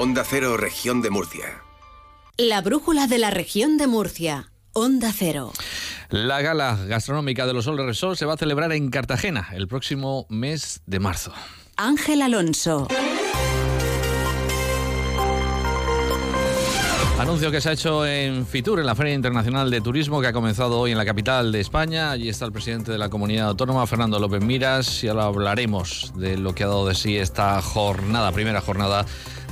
Onda 0.00 0.22
Cero, 0.24 0.56
región 0.56 1.02
de 1.02 1.10
Murcia. 1.10 1.60
La 2.36 2.60
brújula 2.60 3.08
de 3.08 3.18
la 3.18 3.30
región 3.30 3.78
de 3.78 3.88
Murcia. 3.88 4.52
Onda 4.72 5.12
Cero. 5.12 5.52
La 6.10 6.40
gala 6.40 6.78
gastronómica 6.86 7.48
de 7.48 7.52
los 7.52 7.64
Soles 7.64 7.84
Resort 7.84 8.16
se 8.16 8.24
va 8.24 8.34
a 8.34 8.36
celebrar 8.36 8.70
en 8.70 8.90
Cartagena 8.90 9.48
el 9.54 9.66
próximo 9.66 10.26
mes 10.28 10.82
de 10.86 11.00
marzo. 11.00 11.32
Ángel 11.76 12.22
Alonso. 12.22 12.86
Anuncio 17.18 17.50
que 17.50 17.60
se 17.60 17.70
ha 17.70 17.72
hecho 17.72 18.06
en 18.06 18.46
Fitur, 18.46 18.78
en 18.78 18.86
la 18.86 18.94
Feria 18.94 19.14
Internacional 19.14 19.68
de 19.68 19.80
Turismo, 19.80 20.20
que 20.20 20.28
ha 20.28 20.32
comenzado 20.32 20.78
hoy 20.78 20.92
en 20.92 20.98
la 20.98 21.04
capital 21.04 21.50
de 21.50 21.58
España. 21.58 22.12
Allí 22.12 22.28
está 22.28 22.44
el 22.44 22.52
presidente 22.52 22.92
de 22.92 22.98
la 22.98 23.08
comunidad 23.08 23.48
autónoma, 23.48 23.84
Fernando 23.88 24.20
López 24.20 24.44
Miras, 24.44 25.02
y 25.02 25.08
ahora 25.08 25.24
hablaremos 25.24 26.12
de 26.14 26.38
lo 26.38 26.54
que 26.54 26.62
ha 26.62 26.68
dado 26.68 26.86
de 26.86 26.94
sí 26.94 27.16
esta 27.16 27.60
jornada, 27.60 28.30
primera 28.30 28.60
jornada 28.60 29.04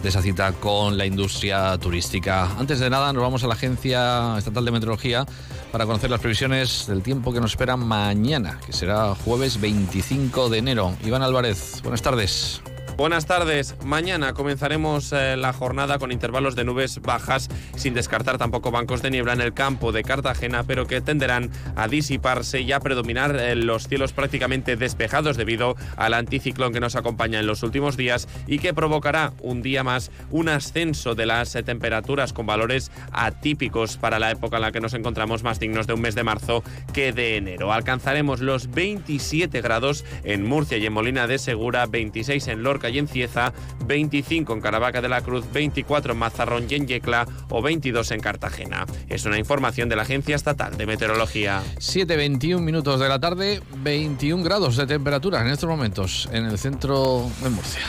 de 0.06 0.10
esa 0.10 0.22
cita 0.22 0.52
con 0.52 0.96
la 0.96 1.04
industria 1.04 1.76
turística. 1.78 2.48
Antes 2.60 2.78
de 2.78 2.88
nada, 2.88 3.12
nos 3.12 3.24
vamos 3.24 3.42
a 3.42 3.48
la 3.48 3.54
Agencia 3.54 4.38
Estatal 4.38 4.64
de 4.64 4.70
Meteorología 4.70 5.26
para 5.72 5.84
conocer 5.84 6.10
las 6.10 6.20
previsiones 6.20 6.86
del 6.86 7.02
tiempo 7.02 7.32
que 7.32 7.40
nos 7.40 7.50
espera 7.50 7.76
mañana, 7.76 8.60
que 8.64 8.72
será 8.72 9.16
jueves 9.16 9.60
25 9.60 10.48
de 10.48 10.58
enero. 10.58 10.96
Iván 11.04 11.22
Álvarez, 11.22 11.80
buenas 11.82 12.02
tardes. 12.02 12.62
Buenas 12.96 13.26
tardes. 13.26 13.76
Mañana 13.84 14.32
comenzaremos 14.32 15.12
eh, 15.12 15.36
la 15.36 15.52
jornada 15.52 15.98
con 15.98 16.12
intervalos 16.12 16.56
de 16.56 16.64
nubes 16.64 17.02
bajas, 17.02 17.50
sin 17.76 17.92
descartar 17.92 18.38
tampoco 18.38 18.70
bancos 18.70 19.02
de 19.02 19.10
niebla 19.10 19.34
en 19.34 19.42
el 19.42 19.52
campo 19.52 19.92
de 19.92 20.02
Cartagena, 20.02 20.64
pero 20.64 20.86
que 20.86 21.02
tenderán 21.02 21.50
a 21.76 21.88
disiparse 21.88 22.62
y 22.62 22.72
a 22.72 22.80
predominar 22.80 23.36
eh, 23.36 23.54
los 23.54 23.86
cielos 23.86 24.14
prácticamente 24.14 24.76
despejados 24.76 25.36
debido 25.36 25.76
al 25.98 26.14
anticiclón 26.14 26.72
que 26.72 26.80
nos 26.80 26.96
acompaña 26.96 27.38
en 27.38 27.46
los 27.46 27.62
últimos 27.62 27.98
días 27.98 28.28
y 28.46 28.60
que 28.60 28.72
provocará 28.72 29.34
un 29.42 29.60
día 29.60 29.84
más 29.84 30.10
un 30.30 30.48
ascenso 30.48 31.14
de 31.14 31.26
las 31.26 31.54
eh, 31.54 31.62
temperaturas 31.62 32.32
con 32.32 32.46
valores 32.46 32.90
atípicos 33.12 33.98
para 33.98 34.18
la 34.18 34.30
época 34.30 34.56
en 34.56 34.62
la 34.62 34.72
que 34.72 34.80
nos 34.80 34.94
encontramos 34.94 35.42
más 35.42 35.60
dignos 35.60 35.86
de 35.86 35.92
un 35.92 36.00
mes 36.00 36.14
de 36.14 36.24
marzo 36.24 36.64
que 36.94 37.12
de 37.12 37.36
enero. 37.36 37.74
Alcanzaremos 37.74 38.40
los 38.40 38.70
27 38.70 39.60
grados 39.60 40.06
en 40.24 40.46
Murcia 40.46 40.78
y 40.78 40.86
en 40.86 40.94
Molina 40.94 41.26
de 41.26 41.36
Segura, 41.36 41.84
26 41.84 42.48
en 42.48 42.62
Lorca 42.62 42.85
y 42.88 42.98
en 42.98 43.08
Cieza, 43.08 43.52
25 43.86 44.52
en 44.52 44.60
Caravaca 44.60 45.00
de 45.00 45.08
la 45.08 45.20
Cruz, 45.20 45.44
24 45.52 46.12
en 46.12 46.18
Mazarrón 46.18 46.66
y 46.68 46.74
en 46.74 46.86
Yecla 46.86 47.26
o 47.50 47.62
22 47.62 48.10
en 48.12 48.20
Cartagena. 48.20 48.86
Es 49.08 49.24
una 49.24 49.38
información 49.38 49.88
de 49.88 49.96
la 49.96 50.02
Agencia 50.02 50.36
Estatal 50.36 50.76
de 50.76 50.86
Meteorología. 50.86 51.62
7.21 51.78 52.60
minutos 52.60 53.00
de 53.00 53.08
la 53.08 53.18
tarde, 53.18 53.60
21 53.78 54.42
grados 54.42 54.76
de 54.76 54.86
temperatura 54.86 55.40
en 55.40 55.48
estos 55.48 55.68
momentos 55.68 56.28
en 56.32 56.46
el 56.46 56.58
centro 56.58 57.28
de 57.42 57.50
Murcia. 57.50 57.82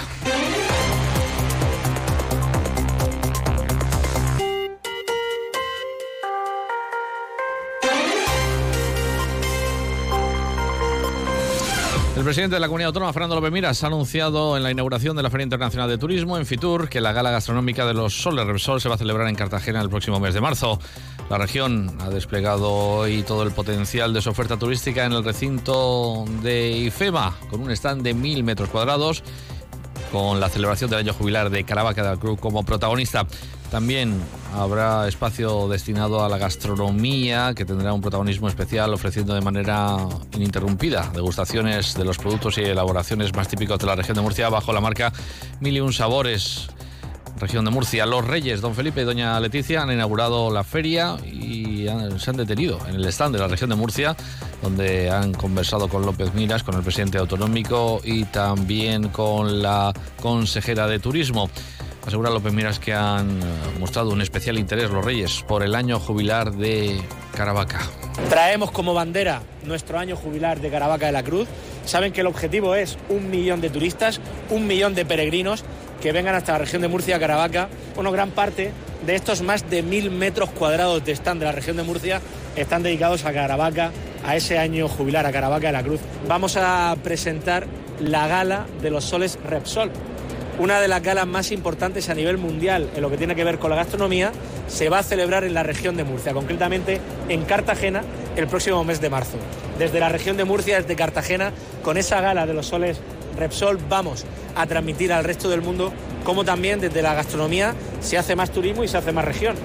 El 12.17 12.23
presidente 12.23 12.55
de 12.55 12.59
la 12.59 12.65
Comunidad 12.65 12.87
Autónoma, 12.87 13.13
Fernando 13.13 13.35
López 13.35 13.51
Miras, 13.51 13.83
ha 13.83 13.87
anunciado 13.87 14.57
en 14.57 14.63
la 14.63 14.71
inauguración 14.71 15.15
de 15.15 15.21
la 15.21 15.29
Feria 15.29 15.43
Internacional 15.43 15.87
de 15.87 15.99
Turismo 15.99 16.35
en 16.39 16.47
Fitur 16.47 16.89
que 16.89 16.99
la 16.99 17.11
gala 17.11 17.29
gastronómica 17.29 17.85
de 17.85 17.93
los 17.93 18.19
Soles 18.19 18.47
Repsol 18.47 18.81
se 18.81 18.89
va 18.89 18.95
a 18.95 18.97
celebrar 18.97 19.27
en 19.27 19.35
Cartagena 19.35 19.81
el 19.81 19.89
próximo 19.91 20.19
mes 20.19 20.33
de 20.33 20.41
marzo. 20.41 20.79
La 21.29 21.37
región 21.37 21.95
ha 22.01 22.09
desplegado 22.09 22.73
hoy 22.73 23.21
todo 23.21 23.43
el 23.43 23.51
potencial 23.51 24.15
de 24.15 24.23
su 24.23 24.31
oferta 24.31 24.57
turística 24.57 25.05
en 25.05 25.13
el 25.13 25.23
recinto 25.23 26.25
de 26.41 26.71
IFEMA, 26.71 27.37
con 27.51 27.61
un 27.61 27.69
stand 27.69 28.01
de 28.01 28.15
mil 28.15 28.43
metros 28.43 28.69
cuadrados 28.69 29.21
con 30.11 30.39
la 30.39 30.49
celebración 30.49 30.89
del 30.89 30.99
año 30.99 31.13
jubilar 31.13 31.51
de 31.51 31.65
Caravaca 31.65 32.09
del 32.09 32.17
Cruz 32.17 32.39
como 32.39 32.63
protagonista. 32.63 33.27
También 33.71 34.17
habrá 34.55 35.07
espacio 35.07 35.67
destinado 35.67 36.23
a 36.23 36.29
la 36.29 36.37
gastronomía, 36.37 37.53
que 37.53 37.65
tendrá 37.65 37.91
un 37.91 38.01
protagonismo 38.01 38.47
especial, 38.47 38.93
ofreciendo 38.93 39.33
de 39.33 39.41
manera 39.41 39.97
ininterrumpida 40.33 41.11
degustaciones 41.13 41.93
de 41.95 42.05
los 42.05 42.17
productos 42.17 42.57
y 42.57 42.61
elaboraciones 42.61 43.35
más 43.35 43.49
típicos 43.49 43.77
de 43.79 43.87
la 43.87 43.95
región 43.95 44.15
de 44.15 44.21
Murcia 44.21 44.47
bajo 44.49 44.71
la 44.71 44.79
marca 44.79 45.11
Mil 45.59 45.93
Sabores. 45.93 46.69
Región 47.39 47.65
de 47.65 47.71
Murcia. 47.71 48.05
Los 48.07 48.25
Reyes, 48.25 48.61
don 48.61 48.73
Felipe 48.73 49.01
y 49.01 49.03
doña 49.03 49.39
Leticia, 49.39 49.83
han 49.83 49.91
inaugurado 49.91 50.49
la 50.49 50.63
feria 50.63 51.17
y 51.23 51.85
se 52.17 52.29
han 52.31 52.37
detenido 52.37 52.79
en 52.87 52.95
el 52.95 53.05
stand 53.05 53.35
de 53.35 53.41
la 53.41 53.47
región 53.47 53.69
de 53.69 53.75
Murcia, 53.75 54.15
donde 54.63 55.11
han 55.11 55.33
conversado 55.33 55.87
con 55.87 56.03
López 56.03 56.33
Miras, 56.33 56.63
con 56.63 56.73
el 56.73 56.81
presidente 56.81 57.19
autonómico 57.19 58.01
y 58.03 58.23
también 58.25 59.09
con 59.09 59.61
la 59.61 59.93
consejera 60.19 60.87
de 60.87 60.97
Turismo. 60.97 61.49
Asegura 62.07 62.29
López 62.29 62.53
Miras 62.53 62.79
que 62.79 62.93
han 62.93 63.29
eh, 63.29 63.43
mostrado 63.79 64.11
un 64.11 64.21
especial 64.21 64.57
interés 64.57 64.89
los 64.89 65.03
Reyes 65.03 65.43
por 65.45 65.61
el 65.61 65.75
año 65.75 65.99
jubilar 65.99 66.53
de 66.53 67.01
Caravaca. 67.35 67.81
Traemos 68.29 68.71
como 68.71 68.93
bandera 68.93 69.41
nuestro 69.65 69.99
año 69.99 70.15
jubilar 70.15 70.61
de 70.61 70.69
Caravaca 70.69 71.07
de 71.07 71.11
la 71.11 71.23
Cruz. 71.23 71.49
Saben 71.83 72.13
que 72.13 72.21
el 72.21 72.27
objetivo 72.27 72.75
es 72.75 72.97
un 73.09 73.29
millón 73.29 73.59
de 73.59 73.69
turistas, 73.69 74.21
un 74.49 74.67
millón 74.67 74.95
de 74.95 75.03
peregrinos 75.03 75.65
que 76.01 76.13
vengan 76.13 76.33
hasta 76.33 76.53
la 76.53 76.59
región 76.59 76.81
de 76.81 76.87
Murcia, 76.87 77.19
Caravaca. 77.19 77.67
Bueno, 77.95 78.13
gran 78.13 78.31
parte 78.31 78.71
de 79.05 79.13
estos 79.13 79.41
más 79.41 79.69
de 79.69 79.83
mil 79.83 80.09
metros 80.09 80.49
cuadrados 80.51 81.03
de 81.03 81.11
stand 81.11 81.41
de 81.41 81.45
la 81.47 81.51
región 81.51 81.75
de 81.75 81.83
Murcia 81.83 82.21
están 82.55 82.83
dedicados 82.83 83.25
a 83.25 83.33
Caravaca, 83.33 83.91
a 84.25 84.37
ese 84.37 84.57
año 84.57 84.87
jubilar, 84.87 85.25
a 85.25 85.33
Caravaca 85.33 85.67
de 85.67 85.73
la 85.73 85.83
Cruz. 85.83 85.99
Vamos 86.25 86.55
a 86.55 86.95
presentar 87.03 87.67
la 87.99 88.27
gala 88.27 88.65
de 88.81 88.91
los 88.91 89.03
soles 89.03 89.37
Repsol 89.43 89.91
una 90.59 90.79
de 90.79 90.87
las 90.87 91.01
galas 91.03 91.27
más 91.27 91.51
importantes 91.51 92.09
a 92.09 92.15
nivel 92.15 92.37
mundial 92.37 92.89
en 92.95 93.01
lo 93.01 93.09
que 93.09 93.17
tiene 93.17 93.35
que 93.35 93.43
ver 93.43 93.59
con 93.59 93.69
la 93.69 93.75
gastronomía, 93.75 94.31
se 94.67 94.89
va 94.89 94.99
a 94.99 95.03
celebrar 95.03 95.43
en 95.43 95.53
la 95.53 95.63
región 95.63 95.95
de 95.97 96.03
Murcia, 96.03 96.33
concretamente 96.33 96.99
en 97.29 97.43
Cartagena, 97.45 98.03
el 98.35 98.47
próximo 98.47 98.83
mes 98.83 99.01
de 99.01 99.09
marzo. 99.09 99.37
Desde 99.77 99.99
la 99.99 100.09
región 100.09 100.37
de 100.37 100.45
Murcia, 100.45 100.81
desde 100.81 100.95
Cartagena, 100.95 101.51
con 101.83 101.97
esa 101.97 102.21
gala 102.21 102.45
de 102.45 102.53
los 102.53 102.67
soles 102.67 102.99
Repsol, 103.37 103.77
vamos 103.89 104.25
a 104.55 104.65
transmitir 104.65 105.13
al 105.13 105.23
resto 105.23 105.49
del 105.49 105.61
mundo 105.61 105.93
cómo 106.23 106.43
también 106.43 106.81
desde 106.81 107.01
la 107.01 107.13
gastronomía 107.13 107.75
se 107.99 108.17
hace 108.17 108.35
más 108.35 108.51
turismo 108.51 108.83
y 108.83 108.87
se 108.87 108.97
hace 108.97 109.11
más 109.11 109.25
región. 109.25 109.55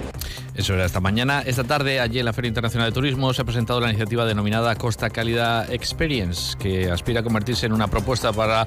Eso 0.55 0.75
era 0.75 0.85
esta 0.85 1.01
mañana. 1.01 1.43
Esta 1.47 1.65
tarde, 1.65 1.99
allí 1.99 2.19
en 2.19 2.27
la 2.27 2.35
Feria 2.35 2.49
Internacional 2.49 2.91
de 2.91 2.93
Turismo, 2.93 3.33
se 3.33 3.41
ha 3.41 3.45
presentado 3.47 3.81
la 3.81 3.89
iniciativa 3.89 4.27
denominada 4.27 4.75
Costa 4.77 5.09
Cálida 5.09 5.65
Experience, 5.71 6.59
que 6.59 6.91
aspira 6.91 7.21
a 7.21 7.23
convertirse 7.23 7.65
en 7.65 7.73
una 7.73 7.89
propuesta 7.89 8.35
para 8.35 8.67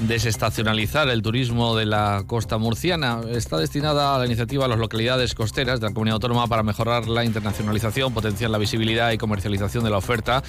desestacionalizar 0.00 1.08
el 1.08 1.22
turismo 1.22 1.76
de 1.76 1.86
la 1.86 2.24
costa 2.26 2.58
murciana. 2.58 3.20
Está 3.30 3.58
destinada 3.58 4.14
a 4.14 4.18
la 4.18 4.26
iniciativa 4.26 4.64
a 4.64 4.68
las 4.68 4.78
localidades 4.78 5.34
costeras 5.34 5.80
de 5.80 5.88
la 5.88 5.94
comunidad 5.94 6.14
autónoma 6.14 6.46
para 6.46 6.62
mejorar 6.62 7.08
la 7.08 7.24
internacionalización, 7.24 8.12
potenciar 8.12 8.50
la 8.50 8.58
visibilidad 8.58 9.10
y 9.12 9.18
comercialización 9.18 9.84
de 9.84 9.90
la 9.90 9.98
oferta 9.98 10.42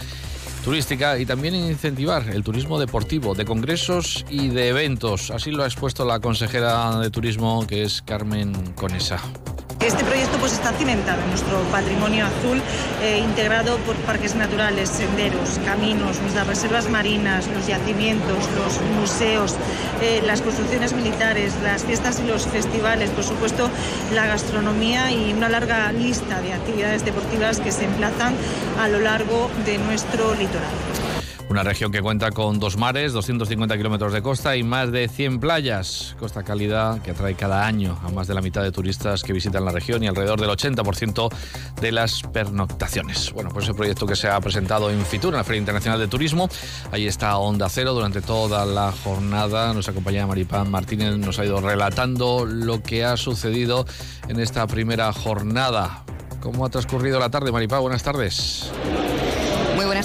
turística 0.63 1.17
y 1.17 1.25
también 1.25 1.55
incentivar 1.55 2.27
el 2.29 2.43
turismo 2.43 2.79
deportivo, 2.79 3.35
de 3.35 3.45
congresos 3.45 4.25
y 4.29 4.49
de 4.49 4.67
eventos. 4.67 5.31
Así 5.31 5.51
lo 5.51 5.63
ha 5.63 5.65
expuesto 5.65 6.03
la 6.03 6.19
consejera 6.19 6.99
de 6.99 7.09
turismo, 7.09 7.65
que 7.65 7.83
es 7.83 8.01
Carmen 8.01 8.53
Conesa. 8.73 9.21
Este 9.87 10.03
proyecto 10.03 10.37
pues 10.37 10.51
está 10.51 10.73
cimentado 10.73 11.21
en 11.21 11.29
nuestro 11.29 11.61
patrimonio 11.71 12.25
azul, 12.25 12.61
eh, 13.01 13.19
integrado 13.19 13.77
por 13.77 13.95
parques 13.95 14.35
naturales, 14.35 14.89
senderos, 14.89 15.61
caminos, 15.63 16.19
nuestras 16.19 16.45
reservas 16.45 16.89
marinas, 16.89 17.47
los 17.55 17.67
yacimientos, 17.67 18.49
los 18.57 18.81
museos, 18.99 19.55
eh, 20.01 20.21
las 20.25 20.41
construcciones 20.41 20.91
militares, 20.91 21.53
las 21.63 21.85
fiestas 21.85 22.19
y 22.19 22.27
los 22.27 22.47
festivales, 22.47 23.11
por 23.11 23.23
supuesto 23.23 23.69
la 24.13 24.27
gastronomía 24.27 25.09
y 25.09 25.31
una 25.31 25.47
larga 25.47 25.89
lista 25.93 26.41
de 26.41 26.51
actividades 26.51 27.05
deportivas 27.05 27.61
que 27.61 27.71
se 27.71 27.85
emplazan 27.85 28.35
a 28.81 28.89
lo 28.89 28.99
largo 28.99 29.49
de 29.65 29.77
nuestro 29.77 30.35
litoral. 30.35 30.96
Una 31.49 31.63
región 31.63 31.93
que 31.93 32.01
cuenta 32.01 32.31
con 32.31 32.59
dos 32.59 32.75
mares, 32.75 33.13
250 33.13 33.77
kilómetros 33.77 34.11
de 34.11 34.21
costa 34.21 34.57
y 34.57 34.63
más 34.63 34.91
de 34.91 35.07
100 35.07 35.39
playas. 35.39 36.15
Costa 36.19 36.43
Calidad 36.43 37.01
que 37.01 37.11
atrae 37.11 37.35
cada 37.35 37.65
año 37.65 37.97
a 38.03 38.09
más 38.09 38.27
de 38.27 38.33
la 38.33 38.41
mitad 38.41 38.63
de 38.63 38.71
turistas 38.73 39.23
que 39.23 39.31
visitan 39.31 39.63
la 39.63 39.71
región 39.71 40.03
y 40.03 40.07
alrededor 40.07 40.41
del 40.41 40.49
80% 40.49 41.31
de 41.79 41.91
las 41.93 42.21
pernoctaciones. 42.21 43.31
Bueno, 43.31 43.49
pues 43.53 43.65
el 43.69 43.75
proyecto 43.75 44.05
que 44.05 44.17
se 44.17 44.27
ha 44.27 44.39
presentado 44.41 44.91
en 44.91 45.05
Fitur, 45.05 45.33
en 45.33 45.37
la 45.37 45.45
Feria 45.45 45.59
Internacional 45.59 45.99
de 45.99 46.07
Turismo. 46.09 46.49
Ahí 46.91 47.07
está 47.07 47.37
Onda 47.37 47.69
Cero 47.69 47.93
durante 47.93 48.21
toda 48.21 48.65
la 48.65 48.91
jornada. 48.91 49.73
Nos 49.73 49.87
acompaña 49.87 50.27
Maripán 50.27 50.69
Martínez, 50.69 51.17
nos 51.17 51.39
ha 51.39 51.45
ido 51.45 51.61
relatando 51.61 52.45
lo 52.45 52.83
que 52.83 53.05
ha 53.05 53.15
sucedido 53.15 53.85
en 54.27 54.41
esta 54.41 54.67
primera 54.67 55.13
jornada. 55.13 56.03
¿Cómo 56.41 56.65
ha 56.65 56.69
transcurrido 56.69 57.19
la 57.19 57.29
tarde, 57.29 57.53
Maripán? 57.53 57.81
Buenas 57.81 58.03
tardes. 58.03 58.69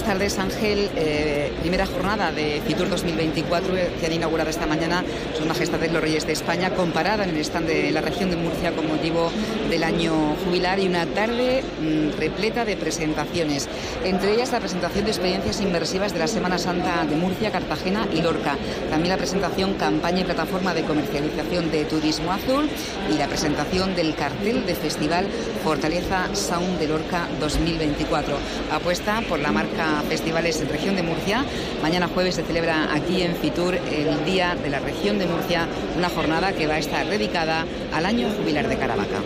Buenas 0.03 0.19
tardes, 0.19 0.37
Ángel. 0.37 0.89
Eh, 0.97 1.49
primera 1.61 1.85
jornada 1.85 2.33
de 2.33 2.61
Fitur 2.67 2.89
2024 2.89 3.77
eh, 3.77 3.89
que 3.97 4.05
han 4.05 4.11
inaugurado 4.11 4.49
esta 4.49 4.67
mañana 4.67 5.01
Son 5.37 5.47
Majestades 5.47 5.93
los 5.93 6.01
Reyes 6.01 6.27
de 6.27 6.33
España, 6.33 6.71
comparada 6.71 7.23
en 7.23 7.29
el 7.29 7.37
stand 7.37 7.67
de 7.67 7.89
la 7.89 8.01
región 8.01 8.29
de 8.29 8.35
Murcia 8.35 8.73
con 8.73 8.85
motivo 8.85 9.31
del 9.69 9.81
año 9.81 10.35
jubilar 10.43 10.79
y 10.79 10.87
una 10.87 11.05
tarde 11.05 11.63
mm, 11.79 12.19
repleta 12.19 12.65
de 12.65 12.75
presentaciones. 12.75 13.69
Entre 14.03 14.33
ellas 14.33 14.51
la 14.51 14.59
presentación 14.59 15.05
de 15.05 15.11
experiencias 15.11 15.61
inmersivas 15.61 16.11
de 16.11 16.19
la 16.19 16.27
Semana 16.27 16.57
Santa 16.57 17.05
de 17.05 17.15
Murcia, 17.15 17.53
Cartagena 17.53 18.05
y 18.13 18.21
Lorca. 18.21 18.57
También 18.89 19.11
la 19.11 19.17
presentación 19.17 19.75
campaña 19.75 20.19
y 20.19 20.23
plataforma 20.25 20.73
de 20.73 20.83
comercialización 20.83 21.71
de 21.71 21.85
turismo 21.85 22.33
azul 22.33 22.69
y 23.09 23.17
la 23.17 23.27
presentación 23.27 23.95
del 23.95 24.15
cartel 24.15 24.65
de 24.65 24.75
festival 24.75 25.27
Fortaleza 25.63 26.27
Sound 26.35 26.77
de 26.77 26.87
Lorca 26.87 27.27
2024. 27.39 28.35
Apuesta 28.71 29.21
por 29.29 29.39
la 29.39 29.51
marca 29.51 30.03
Festivales 30.09 30.59
en 30.61 30.67
Región 30.67 30.95
de 30.95 31.03
Murcia. 31.03 31.45
Mañana 31.81 32.09
jueves 32.13 32.35
se 32.35 32.43
celebra 32.43 32.93
aquí 32.93 33.21
en 33.21 33.35
Fitur 33.35 33.75
el 33.75 34.25
Día 34.25 34.55
de 34.55 34.69
la 34.69 34.79
Región 34.79 35.19
de 35.19 35.25
Murcia, 35.25 35.67
una 35.97 36.09
jornada 36.09 36.51
que 36.51 36.67
va 36.67 36.75
a 36.75 36.79
estar 36.79 37.07
dedicada 37.07 37.65
al 37.93 38.05
año 38.05 38.29
jubilar 38.37 38.67
de 38.67 38.77
Caravaca. 38.77 39.21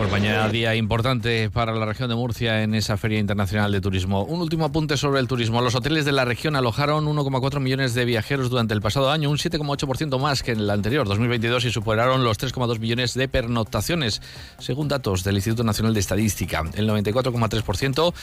Pues 0.00 0.10
mañana 0.10 0.48
día 0.48 0.74
importante 0.76 1.50
para 1.50 1.74
la 1.74 1.84
región 1.84 2.08
de 2.08 2.14
Murcia 2.14 2.62
en 2.62 2.74
esa 2.74 2.96
Feria 2.96 3.18
Internacional 3.18 3.70
de 3.70 3.82
Turismo. 3.82 4.24
Un 4.24 4.40
último 4.40 4.64
apunte 4.64 4.96
sobre 4.96 5.20
el 5.20 5.28
turismo. 5.28 5.60
Los 5.60 5.74
hoteles 5.74 6.06
de 6.06 6.12
la 6.12 6.24
región 6.24 6.56
alojaron 6.56 7.04
1,4 7.04 7.60
millones 7.60 7.92
de 7.92 8.06
viajeros 8.06 8.48
durante 8.48 8.72
el 8.72 8.80
pasado 8.80 9.10
año, 9.10 9.28
un 9.28 9.36
7,8% 9.36 10.18
más 10.18 10.42
que 10.42 10.52
en 10.52 10.60
el 10.60 10.70
anterior, 10.70 11.06
2022, 11.06 11.66
y 11.66 11.70
superaron 11.70 12.24
los 12.24 12.38
3,2 12.38 12.78
millones 12.78 13.12
de 13.12 13.28
pernoctaciones, 13.28 14.22
según 14.58 14.88
datos 14.88 15.22
del 15.22 15.36
Instituto 15.36 15.64
Nacional 15.64 15.92
de 15.92 16.00
Estadística. 16.00 16.64
El 16.76 16.88
94,3% 16.88 18.14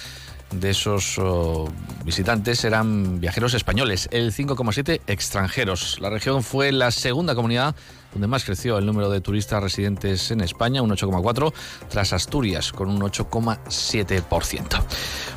de 0.49 0.69
esos 0.71 1.19
oh, 1.19 1.69
visitantes 2.03 2.63
eran 2.63 3.19
viajeros 3.19 3.53
españoles, 3.53 4.09
el 4.11 4.33
5,7 4.33 5.01
extranjeros. 5.05 5.99
La 5.99 6.09
región 6.09 6.41
fue 6.41 6.71
la 6.71 6.89
segunda 6.89 7.35
comunidad 7.35 7.75
donde 8.13 8.27
más 8.27 8.45
creció 8.45 8.77
el 8.77 8.85
número 8.85 9.09
de 9.09 9.21
turistas 9.21 9.61
residentes 9.61 10.31
en 10.31 10.41
España, 10.41 10.81
un 10.81 10.91
8,4, 10.91 11.53
tras 11.89 12.13
Asturias, 12.13 12.71
con 12.71 12.89
un 12.89 13.01
8,7%. 13.01 14.81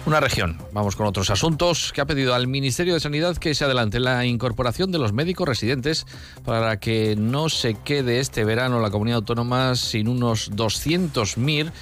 Una 0.06 0.20
región, 0.20 0.58
vamos 0.72 0.96
con 0.96 1.06
otros 1.06 1.30
asuntos, 1.30 1.92
que 1.92 2.00
ha 2.00 2.06
pedido 2.06 2.34
al 2.34 2.46
Ministerio 2.46 2.94
de 2.94 3.00
Sanidad 3.00 3.36
que 3.36 3.54
se 3.54 3.64
adelante 3.64 4.00
la 4.00 4.24
incorporación 4.24 4.90
de 4.90 4.98
los 4.98 5.12
médicos 5.12 5.46
residentes 5.46 6.06
para 6.44 6.78
que 6.78 7.16
no 7.16 7.48
se 7.48 7.74
quede 7.74 8.20
este 8.20 8.44
verano 8.44 8.80
la 8.80 8.90
comunidad 8.90 9.18
autónoma 9.18 9.74
sin 9.74 10.08
unos 10.08 10.50
200.000 10.52 11.72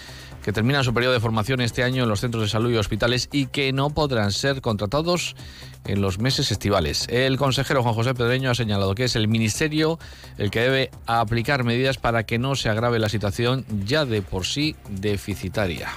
que 0.43 0.53
terminan 0.53 0.85
su 0.85 0.95
periodo 0.95 1.13
de 1.13 1.21
formación 1.21 1.61
este 1.61 1.83
año 1.83 2.05
en 2.05 2.09
los 2.09 2.21
centros 2.21 2.43
de 2.43 2.49
salud 2.49 2.71
y 2.71 2.77
hospitales 2.77 3.29
y 3.33 3.47
que 3.47 3.73
no 3.73 3.91
podrán 3.91 4.33
ser 4.33 4.63
contratados 4.63 5.37
en 5.85 6.01
los 6.01 6.19
meses 6.19 6.51
estivales. 6.51 7.07
El 7.09 7.37
consejero 7.37 7.83
Juan 7.83 7.95
José 7.95 8.15
Pedreño 8.15 8.51
ha 8.51 8.55
señalado 8.55 8.95
que 8.95 9.05
es 9.05 9.17
el 9.17 9.29
Ministerio 9.29 9.99
el 10.37 10.51
que 10.51 10.61
debe 10.61 10.91
aplicar 11.07 11.65
medidas 11.65 11.99
para 11.99 12.25
que 12.25 12.39
no 12.39 12.55
se 12.57 12.69
agrave 12.69 12.99
la 12.99 13.09
situación 13.09 13.65
ya 13.85 14.05
de 14.05 14.23
por 14.23 14.47
sí 14.47 14.77
deficitaria 14.89 15.91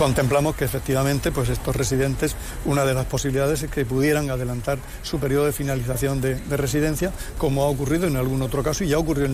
contemplamos 0.00 0.56
que 0.56 0.64
efectivamente 0.64 1.30
pues 1.30 1.50
estos 1.50 1.76
residentes, 1.76 2.34
una 2.64 2.86
de 2.86 2.94
las 2.94 3.04
posibilidades 3.04 3.62
es 3.62 3.70
que 3.70 3.84
pudieran 3.84 4.30
adelantar 4.30 4.78
su 5.02 5.18
periodo 5.18 5.44
de 5.44 5.52
finalización 5.52 6.22
de, 6.22 6.38
residencia, 6.56 7.12
como 7.36 7.64
ha 7.64 7.66
ocurrido 7.66 8.06
en 8.06 8.16
algún 8.16 8.40
otro 8.40 8.62
caso 8.62 8.82
y 8.82 8.88
ya 8.88 8.98
ocurrió 8.98 9.28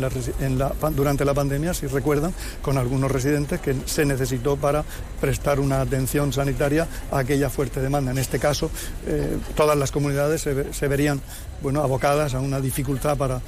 durante 0.91 1.25
la 1.25 1.35
pandemia, 1.35 1.73
si 1.73 1.87
recuerdan, 1.87 2.35
con 2.63 2.79
algunos 2.79 3.13
residentes 3.13 3.61
que 3.61 3.77
se 3.85 4.05
necesitó 4.05 4.57
para 4.57 4.85
prestar 5.21 5.61
una 5.61 5.81
atención 5.81 6.33
sanitaria 6.33 6.89
a 7.13 7.21
aquella 7.21 7.49
fuerte 7.49 7.81
demanda. 7.81 8.11
En 8.11 8.19
este 8.19 8.41
caso, 8.41 8.69
eh, 9.07 9.39
todas 9.55 9.77
las 9.79 9.86
comunidades 9.91 10.43
se, 10.43 10.88
verían 10.88 11.21
bueno, 11.62 11.83
abocadas 11.83 12.35
a 12.35 12.41
una 12.41 12.61
dificultad 12.61 13.17
para 13.17 13.41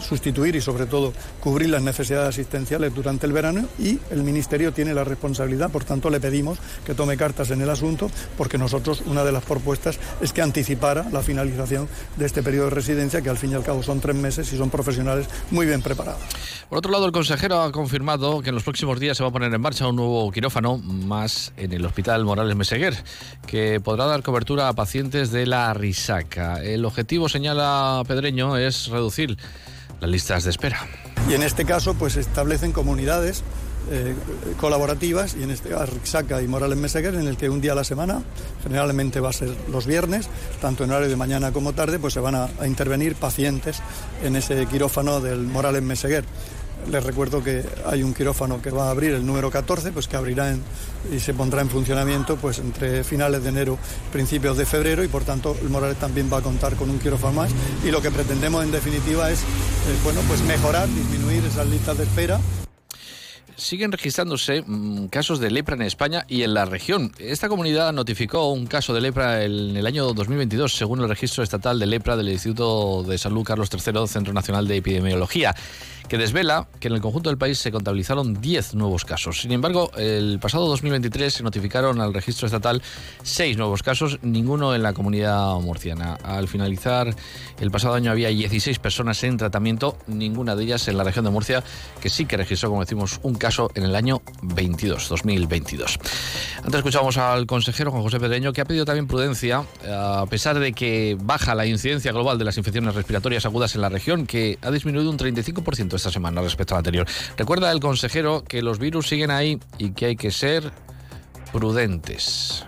sustituir 0.00 0.56
y 0.56 0.60
sobre 0.60 0.86
todo 0.86 1.12
cubrir 1.40 1.70
las 1.70 1.82
necesidades 1.82 2.28
asistenciales 2.28 2.94
durante 2.94 3.26
el 3.26 3.32
verano 3.32 3.68
y 3.78 3.98
el 4.10 4.22
Ministerio 4.22 4.72
tiene 4.72 4.94
la 4.94 5.04
responsabilidad, 5.04 5.70
por 5.70 5.84
tanto 5.84 6.10
le 6.10 6.20
pedimos 6.20 6.58
que 6.84 6.94
tome 6.94 7.16
cartas 7.16 7.50
en 7.50 7.60
el 7.60 7.70
asunto 7.70 8.10
porque 8.36 8.58
nosotros 8.58 9.02
una 9.06 9.24
de 9.24 9.32
las 9.32 9.44
propuestas 9.44 9.98
es 10.20 10.32
que 10.32 10.42
anticipara 10.42 11.08
la 11.10 11.22
finalización 11.22 11.88
de 12.16 12.26
este 12.26 12.42
periodo 12.42 12.66
de 12.66 12.70
residencia 12.70 13.22
que 13.22 13.30
al 13.30 13.38
fin 13.38 13.52
y 13.52 13.54
al 13.54 13.64
cabo 13.64 13.82
son 13.82 14.00
tres 14.00 14.16
meses 14.16 14.52
y 14.52 14.56
son 14.56 14.70
profesionales 14.70 15.26
muy 15.50 15.66
bien 15.66 15.82
preparados. 15.82 16.20
Por 16.68 16.78
otro 16.78 16.90
lado, 16.92 17.06
el 17.06 17.12
consejero 17.12 17.62
ha 17.62 17.72
confirmado 17.72 18.42
que 18.42 18.50
en 18.50 18.54
los 18.54 18.64
próximos 18.64 19.00
días 19.00 19.16
se 19.16 19.22
va 19.22 19.30
a 19.30 19.32
poner 19.32 19.52
en 19.52 19.60
marcha 19.60 19.86
un 19.86 19.96
nuevo 19.96 20.30
quirófano 20.30 20.78
más 20.78 21.52
en 21.56 21.72
el 21.72 21.84
Hospital 21.86 22.24
Morales 22.24 22.56
Meseguer 22.56 22.94
que 23.46 23.80
podrá 23.80 24.04
dar 24.06 24.22
cobertura 24.22 24.68
a 24.68 24.72
pacientes 24.74 25.30
de 25.30 25.46
la 25.48 25.74
risaca. 25.74 26.62
El 26.62 26.84
objetivo, 26.84 27.28
señala 27.28 28.02
Pedreño, 28.06 28.56
es 28.56 28.88
reducir 28.88 29.36
las 30.00 30.10
listas 30.10 30.44
de 30.44 30.50
espera. 30.50 30.86
Y 31.28 31.34
en 31.34 31.42
este 31.42 31.64
caso, 31.64 31.94
pues 31.94 32.16
establecen 32.16 32.72
comunidades 32.72 33.42
eh, 33.90 34.14
colaborativas 34.60 35.34
y 35.34 35.44
en 35.44 35.50
este 35.50 35.74
Rixaca 35.74 36.42
y 36.42 36.48
Morales 36.48 36.76
Meseguer 36.76 37.14
en 37.14 37.26
el 37.26 37.38
que 37.38 37.48
un 37.48 37.62
día 37.62 37.72
a 37.72 37.74
la 37.74 37.84
semana, 37.84 38.22
generalmente 38.62 39.18
va 39.20 39.30
a 39.30 39.32
ser 39.32 39.48
los 39.70 39.86
viernes, 39.86 40.28
tanto 40.60 40.84
en 40.84 40.90
horario 40.90 41.08
de 41.08 41.16
mañana 41.16 41.52
como 41.52 41.72
tarde, 41.72 41.98
pues 41.98 42.12
se 42.12 42.20
van 42.20 42.34
a, 42.34 42.48
intervenir 42.66 43.14
pacientes 43.14 43.80
en 44.22 44.36
ese 44.36 44.66
quirófano 44.66 45.20
del 45.20 45.40
Morales 45.40 45.82
Meseguer. 45.82 46.24
Les 46.90 47.04
recuerdo 47.04 47.42
que 47.42 47.64
hay 47.84 48.02
un 48.02 48.14
quirófano 48.14 48.62
que 48.62 48.70
va 48.70 48.86
a 48.86 48.90
abrir 48.90 49.12
el 49.12 49.26
número 49.26 49.50
14, 49.50 49.92
pues 49.92 50.08
que 50.08 50.16
abrirá 50.16 50.54
y 51.12 51.20
se 51.20 51.34
pondrá 51.34 51.60
en 51.60 51.68
funcionamiento 51.68 52.36
pues 52.36 52.58
entre 52.58 53.04
finales 53.04 53.42
de 53.42 53.50
enero, 53.50 53.78
principios 54.10 54.56
de 54.56 54.64
febrero 54.64 55.04
y 55.04 55.08
por 55.08 55.24
tanto 55.24 55.56
el 55.60 55.68
Morales 55.68 55.98
también 55.98 56.30
va 56.32 56.38
a 56.38 56.42
contar 56.42 56.76
con 56.76 56.88
un 56.88 56.98
quirófano 56.98 57.34
más. 57.34 57.50
Y 57.84 57.90
lo 57.90 58.00
que 58.00 58.10
pretendemos 58.10 58.64
en 58.64 58.70
definitiva 58.70 59.30
es 59.30 59.40
eh, 59.40 59.44
bueno, 60.02 60.20
pues 60.28 60.40
mejorar, 60.42 60.88
disminuir 60.88 61.44
esas 61.44 61.66
listas 61.66 61.98
de 61.98 62.04
espera 62.04 62.40
siguen 63.58 63.92
registrándose 63.92 64.62
mm, 64.66 65.06
casos 65.08 65.40
de 65.40 65.50
lepra 65.50 65.74
en 65.74 65.82
España 65.82 66.24
y 66.28 66.42
en 66.42 66.54
la 66.54 66.64
región. 66.64 67.12
Esta 67.18 67.48
comunidad 67.48 67.92
notificó 67.92 68.50
un 68.52 68.66
caso 68.66 68.94
de 68.94 69.00
lepra 69.00 69.44
en 69.44 69.76
el 69.76 69.86
año 69.86 70.14
2022, 70.14 70.74
según 70.74 71.00
el 71.00 71.08
registro 71.08 71.42
estatal 71.42 71.78
de 71.78 71.86
lepra 71.86 72.16
del 72.16 72.28
Instituto 72.30 73.02
de 73.02 73.18
Salud 73.18 73.44
Carlos 73.44 73.68
III, 73.72 74.06
Centro 74.06 74.32
Nacional 74.32 74.66
de 74.66 74.76
Epidemiología 74.76 75.54
que 76.08 76.18
desvela 76.18 76.66
que 76.80 76.88
en 76.88 76.94
el 76.94 77.00
conjunto 77.00 77.28
del 77.28 77.38
país 77.38 77.58
se 77.58 77.70
contabilizaron 77.70 78.40
10 78.40 78.74
nuevos 78.74 79.04
casos. 79.04 79.42
Sin 79.42 79.52
embargo, 79.52 79.90
el 79.96 80.38
pasado 80.40 80.66
2023 80.68 81.34
se 81.34 81.42
notificaron 81.42 82.00
al 82.00 82.14
registro 82.14 82.46
estatal 82.46 82.82
6 83.22 83.58
nuevos 83.58 83.82
casos, 83.82 84.18
ninguno 84.22 84.74
en 84.74 84.82
la 84.82 84.94
comunidad 84.94 85.54
murciana. 85.60 86.14
Al 86.24 86.48
finalizar 86.48 87.14
el 87.60 87.70
pasado 87.70 87.94
año 87.94 88.10
había 88.10 88.28
16 88.28 88.78
personas 88.78 89.22
en 89.22 89.36
tratamiento, 89.36 89.98
ninguna 90.06 90.56
de 90.56 90.64
ellas 90.64 90.88
en 90.88 90.96
la 90.96 91.04
región 91.04 91.26
de 91.26 91.30
Murcia, 91.30 91.62
que 92.00 92.08
sí 92.08 92.24
que 92.24 92.38
registró, 92.38 92.70
como 92.70 92.80
decimos, 92.80 93.20
un 93.22 93.34
caso 93.34 93.47
en 93.74 93.84
el 93.84 93.96
año 93.96 94.20
22, 94.42 95.08
2022. 95.08 95.98
Antes 96.58 96.74
escuchamos 96.74 97.16
al 97.16 97.46
consejero 97.46 97.90
Juan 97.90 98.02
José 98.02 98.20
Pedreño, 98.20 98.52
que 98.52 98.60
ha 98.60 98.66
pedido 98.66 98.84
también 98.84 99.06
prudencia, 99.06 99.64
a 99.90 100.26
pesar 100.28 100.58
de 100.58 100.74
que 100.74 101.16
baja 101.18 101.54
la 101.54 101.64
incidencia 101.64 102.12
global 102.12 102.36
de 102.38 102.44
las 102.44 102.58
infecciones 102.58 102.94
respiratorias 102.94 103.46
agudas 103.46 103.74
en 103.74 103.80
la 103.80 103.88
región, 103.88 104.26
que 104.26 104.58
ha 104.60 104.70
disminuido 104.70 105.10
un 105.10 105.18
35% 105.18 105.94
esta 105.94 106.10
semana 106.10 106.42
respecto 106.42 106.74
al 106.74 106.80
anterior. 106.80 107.06
Recuerda 107.38 107.72
el 107.72 107.80
consejero 107.80 108.44
que 108.44 108.60
los 108.60 108.78
virus 108.78 109.08
siguen 109.08 109.30
ahí 109.30 109.58
y 109.78 109.92
que 109.92 110.06
hay 110.06 110.16
que 110.16 110.30
ser 110.30 110.70
prudentes. 111.50 112.66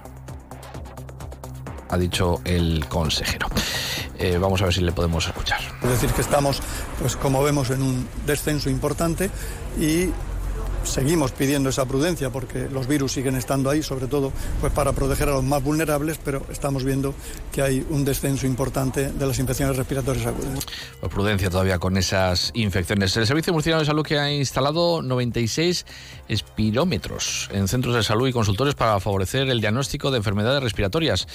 Ha 1.91 1.99
dicho 1.99 2.41
el 2.45 2.87
consejero. 2.89 3.49
Eh, 4.19 4.39
vamos 4.39 4.61
a 4.63 4.67
ver 4.67 4.75
si 4.75 4.81
le 4.81 4.93
podemos 4.93 5.27
escuchar. 5.27 5.61
Es 5.83 5.91
decir, 5.91 6.11
que 6.11 6.21
estamos, 6.21 6.63
pues 7.01 7.17
como 7.17 7.43
vemos, 7.43 7.71
en 7.71 7.83
un 7.83 8.09
descenso 8.27 8.71
importante 8.71 9.31
y 9.79 10.11
seguimos 10.93 11.33
pidiendo 11.33 11.69
esa 11.69 11.87
prudencia 11.87 12.31
porque 12.31 12.69
los 12.69 12.87
virus 12.87 13.13
siguen 13.13 13.37
estando 13.37 13.71
ahí, 13.71 13.83
sobre 13.83 14.07
todo 14.07 14.33
pues 14.61 14.73
para 14.73 14.93
proteger 14.93 15.29
a 15.29 15.33
los 15.33 15.45
más 15.45 15.63
vulnerables, 15.63 16.19
pero 16.23 16.45
estamos 16.51 16.85
viendo 16.85 17.15
que 17.53 17.63
hay 17.63 17.87
un 17.91 18.05
descenso 18.05 18.47
importante 18.47 19.11
de 19.11 19.27
las 19.27 19.39
infecciones 19.39 19.77
respiratorias 19.77 20.27
agudas. 20.27 20.67
Pues 21.01 21.13
prudencia 21.13 21.51
todavía 21.51 21.79
con 21.79 21.97
esas 21.97 22.51
infecciones. 22.55 23.17
El 23.17 23.27
Servicio 23.27 23.53
Murciano 23.53 23.79
de 23.79 23.87
Salud 23.87 24.05
que 24.05 24.19
ha 24.19 24.33
instalado 24.33 25.03
96 25.03 25.87
espirómetros 26.29 27.49
en 27.53 27.69
centros 27.69 27.95
de 27.95 28.03
salud 28.03 28.29
y 28.29 28.33
consultores 28.33 28.75
para 28.75 28.99
favorecer 29.01 29.49
el 29.49 29.61
diagnóstico 29.61 30.11
de 30.11 30.19
enfermedades 30.19 30.63
respiratorias. 30.63 31.27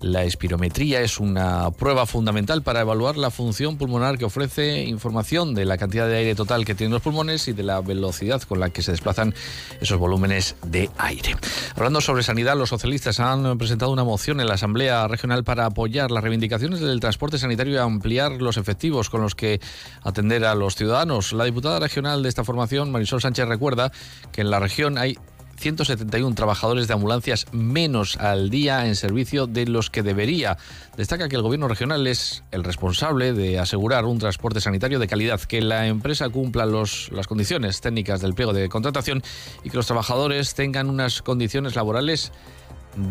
La 0.00 0.24
espirometría 0.24 1.00
es 1.00 1.20
una 1.20 1.70
prueba 1.70 2.06
fundamental 2.06 2.62
para 2.62 2.80
evaluar 2.80 3.16
la 3.16 3.30
función 3.30 3.78
pulmonar 3.78 4.18
que 4.18 4.24
ofrece 4.24 4.82
información 4.82 5.54
de 5.54 5.64
la 5.64 5.78
cantidad 5.78 6.08
de 6.08 6.16
aire 6.16 6.34
total 6.34 6.64
que 6.64 6.74
tienen 6.74 6.92
los 6.92 7.02
pulmones 7.02 7.46
y 7.46 7.52
de 7.52 7.62
la 7.62 7.80
velocidad 7.80 8.42
con 8.42 8.58
la 8.58 8.70
que 8.70 8.82
desplazan 8.92 9.34
esos 9.80 9.98
volúmenes 9.98 10.54
de 10.64 10.88
aire. 10.98 11.36
Hablando 11.74 12.00
sobre 12.00 12.22
sanidad, 12.22 12.56
los 12.56 12.68
socialistas 12.68 13.18
han 13.20 13.58
presentado 13.58 13.90
una 13.90 14.04
moción 14.04 14.40
en 14.40 14.46
la 14.46 14.54
Asamblea 14.54 15.08
Regional 15.08 15.44
para 15.44 15.66
apoyar 15.66 16.10
las 16.10 16.22
reivindicaciones 16.22 16.80
del 16.80 17.00
transporte 17.00 17.38
sanitario 17.38 17.74
y 17.74 17.78
ampliar 17.78 18.32
los 18.32 18.56
efectivos 18.56 19.10
con 19.10 19.22
los 19.22 19.34
que 19.34 19.60
atender 20.02 20.44
a 20.44 20.54
los 20.54 20.76
ciudadanos. 20.76 21.32
La 21.32 21.44
diputada 21.44 21.80
regional 21.80 22.22
de 22.22 22.28
esta 22.28 22.44
formación, 22.44 22.92
Marisol 22.92 23.20
Sánchez, 23.20 23.48
recuerda 23.48 23.92
que 24.30 24.42
en 24.42 24.50
la 24.50 24.60
región 24.60 24.98
hay 24.98 25.18
171 25.58 26.34
trabajadores 26.34 26.88
de 26.88 26.94
ambulancias 26.94 27.46
menos 27.52 28.16
al 28.16 28.50
día 28.50 28.86
en 28.86 28.96
servicio 28.96 29.46
de 29.46 29.66
los 29.66 29.90
que 29.90 30.02
debería. 30.02 30.58
Destaca 30.96 31.28
que 31.28 31.36
el 31.36 31.42
gobierno 31.42 31.68
regional 31.68 32.06
es 32.06 32.42
el 32.50 32.64
responsable 32.64 33.32
de 33.32 33.58
asegurar 33.58 34.04
un 34.04 34.18
transporte 34.18 34.60
sanitario 34.60 34.98
de 34.98 35.06
calidad, 35.06 35.40
que 35.40 35.60
la 35.60 35.86
empresa 35.86 36.28
cumpla 36.28 36.66
las 36.66 37.26
condiciones 37.26 37.80
técnicas 37.80 38.20
del 38.20 38.34
pliego 38.34 38.52
de 38.52 38.68
contratación 38.68 39.22
y 39.62 39.70
que 39.70 39.76
los 39.76 39.86
trabajadores 39.86 40.54
tengan 40.54 40.88
unas 40.88 41.22
condiciones 41.22 41.76
laborales 41.76 42.32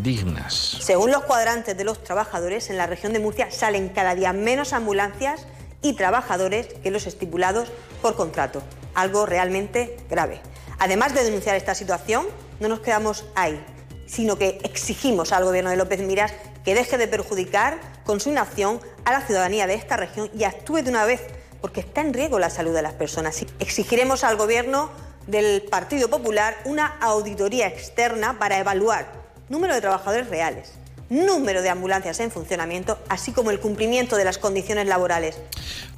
dignas. 0.02 0.54
Según 0.80 1.10
los 1.10 1.24
cuadrantes 1.24 1.76
de 1.76 1.84
los 1.84 2.02
trabajadores, 2.04 2.70
en 2.70 2.76
la 2.76 2.86
región 2.86 3.12
de 3.12 3.18
Murcia 3.18 3.50
salen 3.50 3.88
cada 3.88 4.14
día 4.14 4.32
menos 4.32 4.72
ambulancias 4.72 5.46
y 5.82 5.94
trabajadores 5.94 6.68
que 6.82 6.90
los 6.90 7.06
estipulados 7.06 7.68
por 8.00 8.14
contrato. 8.14 8.62
Algo 8.94 9.26
realmente 9.26 9.96
grave. 10.10 10.40
Además 10.78 11.14
de 11.14 11.24
denunciar 11.24 11.56
esta 11.56 11.74
situación, 11.74 12.26
no 12.60 12.68
nos 12.68 12.80
quedamos 12.80 13.24
ahí, 13.34 13.64
sino 14.06 14.36
que 14.36 14.60
exigimos 14.64 15.32
al 15.32 15.44
gobierno 15.44 15.70
de 15.70 15.76
López 15.76 16.00
Miras 16.00 16.32
que 16.64 16.74
deje 16.74 16.98
de 16.98 17.08
perjudicar 17.08 17.78
con 18.04 18.20
su 18.20 18.30
inacción 18.30 18.80
a 19.04 19.12
la 19.12 19.20
ciudadanía 19.20 19.66
de 19.66 19.74
esta 19.74 19.96
región 19.96 20.30
y 20.36 20.44
actúe 20.44 20.82
de 20.82 20.90
una 20.90 21.04
vez, 21.04 21.20
porque 21.60 21.80
está 21.80 22.00
en 22.00 22.14
riesgo 22.14 22.38
la 22.38 22.50
salud 22.50 22.74
de 22.74 22.82
las 22.82 22.94
personas. 22.94 23.44
Exigiremos 23.58 24.24
al 24.24 24.36
gobierno 24.36 24.90
del 25.26 25.62
Partido 25.62 26.08
Popular 26.08 26.56
una 26.64 26.98
auditoría 27.00 27.68
externa 27.68 28.38
para 28.38 28.58
evaluar 28.58 29.22
número 29.48 29.74
de 29.74 29.80
trabajadores 29.80 30.28
reales, 30.28 30.72
número 31.12 31.62
de 31.62 31.68
ambulancias 31.68 32.18
en 32.20 32.30
funcionamiento, 32.30 32.98
así 33.08 33.32
como 33.32 33.50
el 33.50 33.60
cumplimiento 33.60 34.16
de 34.16 34.24
las 34.24 34.38
condiciones 34.38 34.86
laborales. 34.86 35.38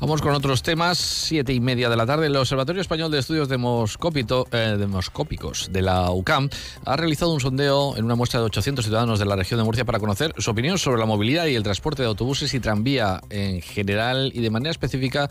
Vamos 0.01 0.21
con 0.21 0.35
otros 0.35 0.63
temas. 0.63 0.99
Siete 0.99 1.53
y 1.53 1.61
media 1.61 1.89
de 1.89 1.97
la 1.97 2.05
tarde. 2.05 2.27
El 2.27 2.37
Observatorio 2.37 2.83
Español 2.83 3.11
de 3.11 3.21
Estudios 3.21 3.49
eh, 3.49 4.77
Demoscópicos 4.79 5.69
de 5.73 5.83
la 5.83 6.11
UCAM 6.11 6.51
ha 6.85 6.97
realizado 6.97 7.33
un 7.33 7.41
sondeo 7.41 7.97
en 7.97 8.05
una 8.05 8.17
muestra 8.17 8.41
de 8.41 8.47
800 8.47 8.85
ciudadanos 8.85 9.19
de 9.19 9.25
la 9.25 9.37
región 9.37 9.59
de 9.59 9.65
Murcia 9.65 9.85
para 9.85 10.01
conocer 10.01 10.35
su 10.39 10.51
opinión 10.51 10.79
sobre 10.79 10.99
la 10.99 11.07
movilidad 11.07 11.47
y 11.47 11.55
el 11.55 11.63
transporte 11.63 12.03
de 12.03 12.09
autobuses 12.09 12.53
y 12.53 12.61
tranvía 12.61 13.21
en 13.31 13.63
general 13.63 14.33
y 14.35 14.41
de 14.41 14.51
manera 14.51 14.73
específica 14.73 15.29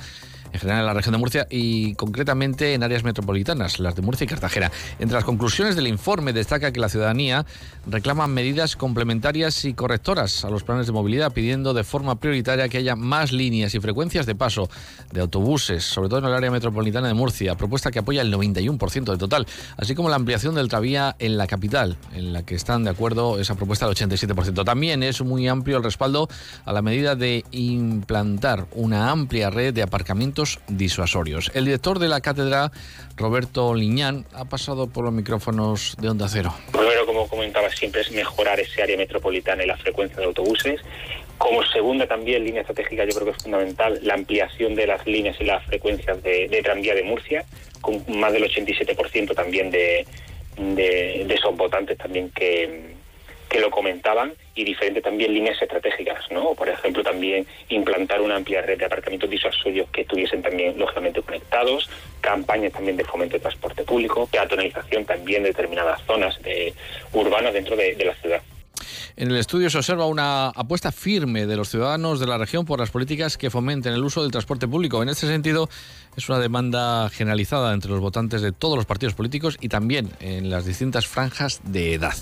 en 0.53 0.59
general 0.59 0.81
en 0.81 0.85
la 0.85 0.93
región 0.93 1.13
de 1.13 1.17
Murcia 1.17 1.47
y 1.49 1.95
concretamente 1.95 2.73
en 2.73 2.83
áreas 2.83 3.03
metropolitanas, 3.03 3.79
las 3.79 3.95
de 3.95 4.01
Murcia 4.01 4.25
y 4.25 4.27
Cartagena. 4.27 4.71
Entre 4.99 5.15
las 5.15 5.25
conclusiones 5.25 5.75
del 5.75 5.87
informe 5.87 6.31
destaca 6.31 6.71
que 6.71 6.79
la 6.79 6.89
ciudadanía 6.89 7.45
reclama 7.87 8.27
medidas 8.27 8.75
complementarias 8.75 9.65
y 9.65 9.73
correctoras 9.73 10.45
a 10.45 10.49
los 10.49 10.63
planes 10.63 10.85
de 10.85 10.93
movilidad, 10.93 11.33
pidiendo 11.33 11.73
de 11.73 11.83
forma 11.83 12.19
prioritaria 12.19 12.69
que 12.69 12.77
haya 12.77 12.95
más 12.95 13.31
líneas 13.31 13.73
y 13.73 13.79
frecuencias 13.79 14.25
de 14.25 14.35
paso 14.35 14.69
de 15.11 15.21
autobuses, 15.21 15.83
sobre 15.83 16.07
todo 16.07 16.19
en 16.19 16.25
el 16.25 16.33
área 16.33 16.51
metropolitana 16.51 17.07
de 17.07 17.13
Murcia, 17.15 17.55
propuesta 17.55 17.89
que 17.91 17.99
apoya 17.99 18.21
el 18.21 18.31
91% 18.31 19.05
del 19.05 19.17
total, 19.17 19.47
así 19.77 19.95
como 19.95 20.09
la 20.09 20.15
ampliación 20.15 20.55
del 20.55 20.67
travía 20.67 21.15
en 21.17 21.37
la 21.37 21.47
capital, 21.47 21.97
en 22.13 22.31
la 22.31 22.43
que 22.43 22.55
están 22.55 22.83
de 22.83 22.91
acuerdo 22.91 23.39
esa 23.39 23.55
propuesta 23.55 23.87
del 23.87 23.95
87%. 23.95 24.63
También 24.63 25.01
es 25.01 25.21
muy 25.21 25.47
amplio 25.47 25.77
el 25.77 25.83
respaldo 25.83 26.29
a 26.65 26.73
la 26.73 26.83
medida 26.83 27.15
de 27.15 27.43
implantar 27.51 28.67
una 28.73 29.09
amplia 29.09 29.49
red 29.49 29.73
de 29.73 29.81
aparcamientos 29.81 30.42
disuasorios. 30.67 31.51
El 31.53 31.65
director 31.65 31.99
de 31.99 32.07
la 32.07 32.21
cátedra, 32.21 32.71
Roberto 33.17 33.73
Liñán, 33.73 34.25
ha 34.33 34.45
pasado 34.45 34.87
por 34.87 35.05
los 35.05 35.13
micrófonos 35.13 35.95
de 35.99 36.09
Onda 36.09 36.27
Cero. 36.29 36.53
Primero, 36.71 37.05
como 37.05 37.27
comentaba, 37.27 37.69
siempre 37.69 38.01
es 38.01 38.11
mejorar 38.11 38.59
ese 38.59 38.81
área 38.81 38.97
metropolitana 38.97 39.63
y 39.63 39.67
la 39.67 39.77
frecuencia 39.77 40.17
de 40.17 40.25
autobuses. 40.25 40.81
Como 41.37 41.63
segunda 41.65 42.07
también 42.07 42.43
línea 42.43 42.61
estratégica, 42.61 43.05
yo 43.05 43.11
creo 43.11 43.25
que 43.25 43.37
es 43.37 43.43
fundamental 43.43 43.99
la 44.03 44.13
ampliación 44.13 44.75
de 44.75 44.87
las 44.87 45.05
líneas 45.05 45.35
y 45.39 45.45
las 45.45 45.65
frecuencias 45.65 46.21
de, 46.23 46.61
tranvía 46.63 46.95
de 46.95 47.03
Murcia, 47.03 47.45
con 47.81 48.03
más 48.19 48.31
del 48.31 48.43
87% 48.43 49.35
también 49.35 49.71
de, 49.71 50.05
de, 50.57 51.25
de 51.27 51.33
esos 51.33 51.55
votantes 51.57 51.97
también 51.97 52.29
que, 52.29 52.95
que 53.53 53.59
lo 53.59 53.69
comentaban 53.69 54.33
y 54.55 54.63
diferentes 54.63 55.03
también 55.03 55.31
líneas 55.31 55.61
estratégicas, 55.61 56.29
¿no? 56.31 56.55
Por 56.55 56.69
ejemplo, 56.69 57.03
también 57.03 57.45
implantar 57.69 58.19
una 58.19 58.35
amplia 58.35 58.63
red 58.63 58.79
de 58.79 58.85
aparcamientos 58.85 59.29
disuasorios 59.29 59.87
que 59.91 60.01
estuviesen 60.01 60.41
también 60.41 60.77
lógicamente 60.77 61.21
conectados, 61.21 61.87
campañas 62.19 62.73
también 62.73 62.97
de 62.97 63.05
fomento 63.05 63.35
de 63.35 63.41
transporte 63.41 63.83
público, 63.83 64.25
peatonalización 64.25 65.05
también 65.05 65.43
de 65.43 65.49
determinadas 65.49 66.01
zonas 66.07 66.41
de, 66.41 66.73
urbanas 67.13 67.53
dentro 67.53 67.75
de 67.75 67.95
la 68.03 68.15
ciudad. 68.15 68.41
En 69.15 69.29
el 69.29 69.37
estudio 69.37 69.69
se 69.69 69.77
observa 69.77 70.07
una 70.07 70.47
apuesta 70.47 70.91
firme 70.91 71.45
de 71.45 71.55
los 71.55 71.69
ciudadanos 71.69 72.19
de 72.19 72.25
la 72.25 72.39
región 72.39 72.65
por 72.65 72.79
las 72.79 72.89
políticas 72.89 73.37
que 73.37 73.51
fomenten 73.51 73.93
el 73.93 74.03
uso 74.03 74.23
del 74.23 74.31
transporte 74.31 74.67
público. 74.67 75.03
En 75.03 75.09
este 75.09 75.27
sentido, 75.27 75.69
es 76.17 76.29
una 76.29 76.39
demanda 76.39 77.09
generalizada 77.09 77.73
entre 77.73 77.91
los 77.91 77.99
votantes 77.99 78.41
de 78.41 78.51
todos 78.51 78.75
los 78.75 78.85
partidos 78.85 79.13
políticos 79.13 79.57
y 79.61 79.69
también 79.69 80.09
en 80.19 80.49
las 80.49 80.65
distintas 80.65 81.05
franjas 81.05 81.61
de 81.63 81.93
edad. 81.93 82.15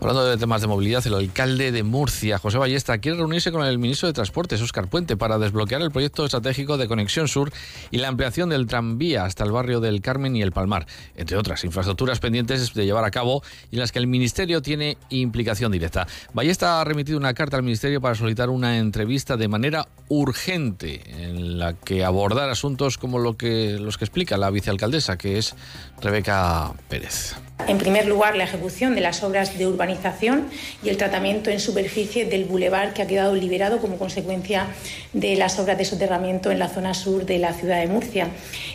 Hablando 0.00 0.24
de 0.24 0.36
temas 0.36 0.60
de 0.60 0.66
movilidad, 0.66 1.06
el 1.06 1.14
alcalde 1.14 1.70
de 1.70 1.84
Murcia, 1.84 2.38
José 2.38 2.58
Ballesta, 2.58 2.98
quiere 2.98 3.18
reunirse 3.18 3.52
con 3.52 3.64
el 3.64 3.78
ministro 3.78 4.08
de 4.08 4.12
Transportes, 4.12 4.60
Óscar 4.60 4.88
Puente, 4.88 5.16
para 5.16 5.38
desbloquear 5.38 5.80
el 5.82 5.92
proyecto 5.92 6.24
estratégico 6.24 6.76
de 6.76 6.88
Conexión 6.88 7.28
Sur 7.28 7.52
y 7.92 7.98
la 7.98 8.08
ampliación 8.08 8.48
del 8.48 8.66
tranvía 8.66 9.24
hasta 9.24 9.44
el 9.44 9.52
barrio 9.52 9.80
del 9.80 10.00
Carmen 10.00 10.34
y 10.34 10.42
el 10.42 10.50
Palmar, 10.50 10.86
entre 11.16 11.36
otras 11.36 11.62
infraestructuras 11.62 12.18
pendientes 12.18 12.74
de 12.74 12.84
llevar 12.84 13.04
a 13.04 13.12
cabo 13.12 13.44
y 13.70 13.76
en 13.76 13.80
las 13.80 13.92
que 13.92 14.00
el 14.00 14.08
ministerio 14.08 14.60
tiene 14.60 14.98
implicación 15.10 15.70
directa. 15.70 16.08
Ballesta 16.32 16.80
ha 16.80 16.84
remitido 16.84 17.18
una 17.18 17.34
carta 17.34 17.56
al 17.56 17.62
ministerio 17.62 18.00
para 18.00 18.14
solicitar 18.14 18.50
una 18.50 18.78
entrevista 18.78 19.36
de 19.36 19.48
manera 19.48 19.88
urgente 20.08 21.02
en 21.24 21.58
la 21.58 21.74
que 21.74 22.04
abordar 22.04 22.50
asuntos 22.50 22.98
como 22.98 23.18
lo 23.18 23.36
que, 23.36 23.78
los 23.78 23.98
que 23.98 24.04
explica 24.04 24.36
la 24.36 24.50
vicealcaldesa, 24.50 25.16
que 25.16 25.38
es 25.38 25.54
Rebeca 26.00 26.72
Pérez. 26.88 27.34
En 27.68 27.78
primer 27.78 28.06
lugar, 28.06 28.36
la 28.36 28.44
ejecución 28.44 28.96
de 28.96 29.00
las 29.00 29.22
obras 29.22 29.56
de 29.56 29.68
urbanización 29.68 30.48
y 30.82 30.88
el 30.88 30.96
tratamiento 30.96 31.48
en 31.48 31.60
superficie 31.60 32.24
del 32.24 32.44
bulevar 32.44 32.92
que 32.92 33.02
ha 33.02 33.06
quedado 33.06 33.36
liberado 33.36 33.78
como 33.78 33.98
consecuencia 33.98 34.66
de 35.12 35.36
las 35.36 35.60
obras 35.60 35.78
de 35.78 35.84
soterramiento 35.84 36.50
en 36.50 36.58
la 36.58 36.68
zona 36.68 36.92
sur 36.92 37.24
de 37.24 37.38
la 37.38 37.52
ciudad 37.52 37.78
de 37.78 37.86
Murcia. 37.86 38.28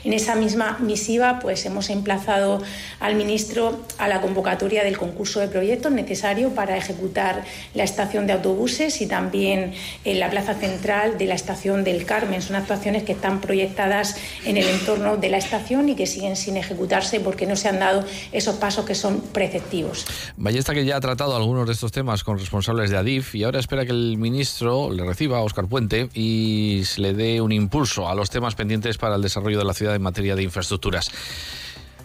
En 0.06 0.14
esa 0.14 0.36
misma 0.36 0.78
misiva, 0.80 1.40
pues 1.40 1.66
hemos 1.66 1.90
emplazado 1.90 2.62
al 3.02 3.16
ministro 3.16 3.82
a 3.98 4.08
la 4.08 4.22
convocatoria 4.22 4.86
del 4.86 4.98
concurso 4.98 5.42
de 5.42 5.50
proyectos 5.50 5.92
necesario 5.92 6.52
para 6.52 6.78
ejecutar 6.78 7.44
la 7.74 7.84
estación 7.84 8.26
de 8.26 8.34
autobuses 8.34 9.02
y 9.02 9.08
también 9.08 9.74
en 10.06 10.20
la 10.20 10.30
plaza 10.30 10.54
central 10.54 11.18
de 11.18 11.26
la 11.26 11.36
estación 11.36 11.84
del 11.84 12.06
Carmen. 12.06 12.42
Son 12.42 12.56
actuaciones 12.56 13.04
que 13.04 13.12
están 13.12 13.42
proyectadas 13.42 14.16
en 14.46 14.56
el 14.56 14.68
entorno 14.68 15.18
de 15.18 15.30
la 15.30 15.38
estación 15.38 15.90
y 15.90 15.96
que 15.96 16.08
siguen 16.08 16.38
sin 16.38 16.56
ejecutarse 16.56 17.20
porque 17.20 17.46
no 17.46 17.58
se 17.58 17.68
han 17.68 17.80
dado 17.80 18.06
esos 18.32 18.56
pasos 18.56 18.67
que 18.86 18.96
son 18.96 19.22
preceptivos. 19.22 20.06
Ballesta 20.36 20.74
que 20.74 20.86
ya 20.86 20.98
ha 20.98 21.00
tratado 21.00 21.36
algunos 21.36 21.68
de 21.68 21.74
estos 21.74 21.92
temas 21.92 22.24
con 22.24 22.38
responsables 22.38 22.90
de 22.90 22.98
ADIF 22.98 23.36
y 23.36 23.44
ahora 23.44 23.60
espera 23.60 23.86
que 23.86 23.92
el 23.92 24.18
ministro 24.18 24.92
le 24.92 25.04
reciba 25.06 25.38
a 25.38 25.42
Óscar 25.42 25.68
Puente 25.68 26.10
y 26.14 26.82
se 26.86 27.02
le 27.02 27.14
dé 27.14 27.42
un 27.42 27.52
impulso 27.52 28.08
a 28.10 28.16
los 28.16 28.30
temas 28.30 28.56
pendientes 28.56 28.98
para 28.98 29.16
el 29.16 29.22
desarrollo 29.22 29.58
de 29.58 29.66
la 29.66 29.74
ciudad 29.74 29.96
en 29.96 30.02
materia 30.02 30.36
de 30.36 30.44
infraestructuras. 30.44 31.12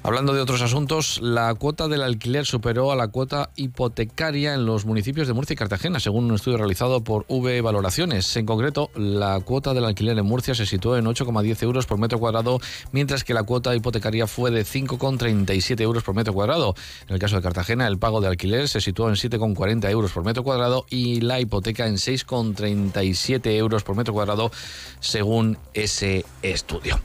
Hablando 0.04 0.35
de 0.35 0.40
otros 0.40 0.62
asuntos, 0.62 1.21
la 1.23 1.54
cuota 1.54 1.87
del 1.87 2.02
alquiler 2.02 2.44
superó 2.44 2.90
a 2.90 2.97
la 2.97 3.06
cuota 3.06 3.50
hipotecaria 3.54 4.52
en 4.52 4.66
los 4.66 4.85
municipios 4.85 5.28
de 5.28 5.32
Murcia 5.32 5.54
y 5.54 5.56
Cartagena, 5.56 6.00
según 6.00 6.25
un 6.25 6.35
estudio 6.35 6.59
realizado 6.59 7.04
por 7.04 7.25
V 7.28 7.61
Valoraciones. 7.61 8.37
En 8.37 8.44
concreto, 8.44 8.90
la 8.97 9.38
cuota 9.38 9.75
del 9.75 9.85
alquiler 9.85 10.18
en 10.18 10.26
Murcia 10.26 10.56
se 10.56 10.66
situó 10.66 10.97
en 10.97 11.04
8,10 11.04 11.62
euros 11.62 11.87
por 11.87 11.99
metro 11.99 12.18
cuadrado, 12.18 12.59
mientras 12.90 13.23
que 13.23 13.32
la 13.32 13.44
cuota 13.44 13.76
hipotecaria 13.76 14.26
fue 14.26 14.50
de 14.50 14.64
5,37 14.64 15.80
euros 15.82 16.02
por 16.02 16.16
metro 16.16 16.32
cuadrado. 16.32 16.75
En 17.06 17.14
el 17.14 17.21
caso 17.21 17.37
de 17.37 17.42
Cartagena, 17.42 17.87
el 17.87 17.99
pago 17.99 18.21
de 18.21 18.26
alquiler 18.26 18.68
se 18.68 18.80
situó 18.80 19.09
en 19.09 19.14
7,40 19.14 19.88
euros 19.88 20.11
por 20.11 20.25
metro 20.25 20.42
cuadrado 20.42 20.85
y 20.90 21.21
la 21.21 21.38
hipoteca 21.38 21.87
en 21.87 21.94
6,37 21.94 23.52
euros 23.52 23.85
por 23.85 23.94
metro 23.94 24.14
cuadrado, 24.14 24.50
según 24.99 25.59
ese 25.75 26.25
estudio. 26.42 26.99